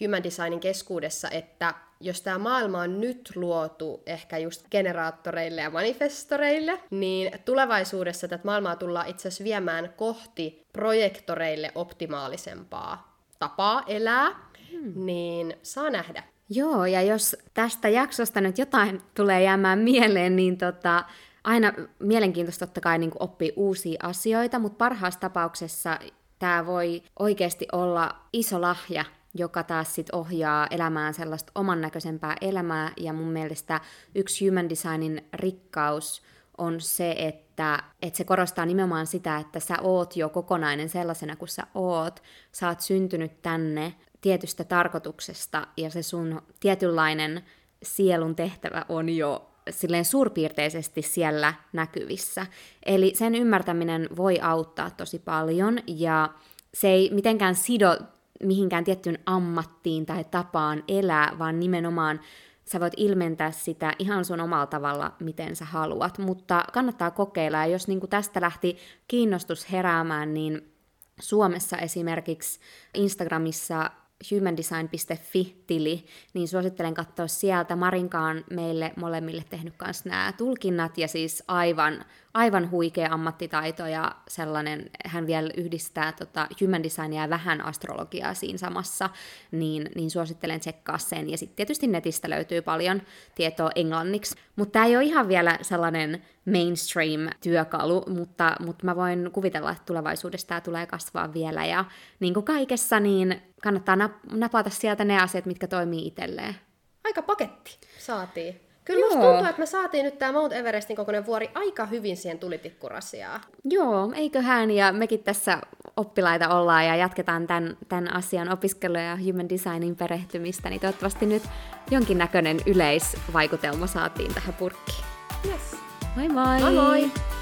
[0.00, 6.80] human designin keskuudessa, että jos tämä maailma on nyt luotu ehkä just generaattoreille ja manifestoreille,
[6.90, 14.30] niin tulevaisuudessa tätä maailmaa tullaan itse asiassa viemään kohti projektoreille optimaalisempaa tapaa elää,
[14.70, 14.92] hmm.
[14.94, 16.22] niin saa nähdä.
[16.50, 21.04] Joo, ja jos tästä jaksosta nyt jotain tulee jäämään mieleen, niin tota,
[21.44, 25.98] aina mielenkiintoista totta kai niin oppia uusia asioita, mutta parhaassa tapauksessa
[26.38, 29.04] tämä voi oikeasti olla iso lahja
[29.38, 33.80] joka taas sit ohjaa elämään sellaista oman näköisempää elämää, ja mun mielestä
[34.14, 36.22] yksi human designin rikkaus
[36.58, 41.48] on se, että, että se korostaa nimenomaan sitä, että sä oot jo kokonainen sellaisena kuin
[41.48, 42.22] sä oot,
[42.52, 47.44] sä oot syntynyt tänne tietystä tarkoituksesta, ja se sun tietynlainen
[47.82, 52.46] sielun tehtävä on jo silleen suurpiirteisesti siellä näkyvissä.
[52.86, 56.28] Eli sen ymmärtäminen voi auttaa tosi paljon, ja
[56.74, 57.98] se ei mitenkään sido
[58.42, 62.20] mihinkään tiettyyn ammattiin tai tapaan elää, vaan nimenomaan
[62.64, 67.66] sä voit ilmentää sitä ihan sun omalla tavalla, miten sä haluat, mutta kannattaa kokeilla, ja
[67.66, 68.76] jos niin tästä lähti
[69.08, 70.72] kiinnostus heräämään, niin
[71.20, 72.60] Suomessa esimerkiksi
[72.94, 73.90] Instagramissa
[74.30, 77.76] humandesign.fi-tili, niin suosittelen katsoa sieltä.
[77.76, 82.04] Marinkaan meille molemmille tehnyt kanssa nämä tulkinnat, ja siis aivan
[82.36, 88.58] aivan huikea ammattitaito ja sellainen, hän vielä yhdistää tota human designia ja vähän astrologiaa siinä
[88.58, 89.10] samassa,
[89.52, 91.30] niin, niin suosittelen tsekkaa sen.
[91.30, 93.02] Ja sitten tietysti netistä löytyy paljon
[93.34, 94.34] tietoa englanniksi.
[94.56, 96.22] Mutta tämä ei ole ihan vielä sellainen
[96.52, 101.66] mainstream-työkalu, mutta, mutta mä voin kuvitella, että tulevaisuudessa tämä tulee kasvaa vielä.
[101.66, 101.84] Ja
[102.20, 103.96] niin kuin kaikessa, niin kannattaa
[104.32, 106.56] napata sieltä ne asiat, mitkä toimii itselleen.
[107.04, 108.65] Aika paketti saatiin.
[108.86, 109.08] Kyllä Joo.
[109.08, 113.40] musta tuntuu, että me saatiin nyt tämä Mount Everestin kokoinen vuori aika hyvin siihen tulitikkurassiaan.
[113.64, 115.58] Joo, eiköhän, ja mekin tässä
[115.96, 121.42] oppilaita ollaan ja jatketaan tämän, tämän asian opiskelua ja human designin perehtymistä, niin toivottavasti nyt
[121.90, 125.04] jonkinnäköinen yleisvaikutelma saatiin tähän purkkiin.
[125.46, 125.76] Yes.
[126.16, 126.60] Moi moi!
[126.60, 127.35] Moi moi!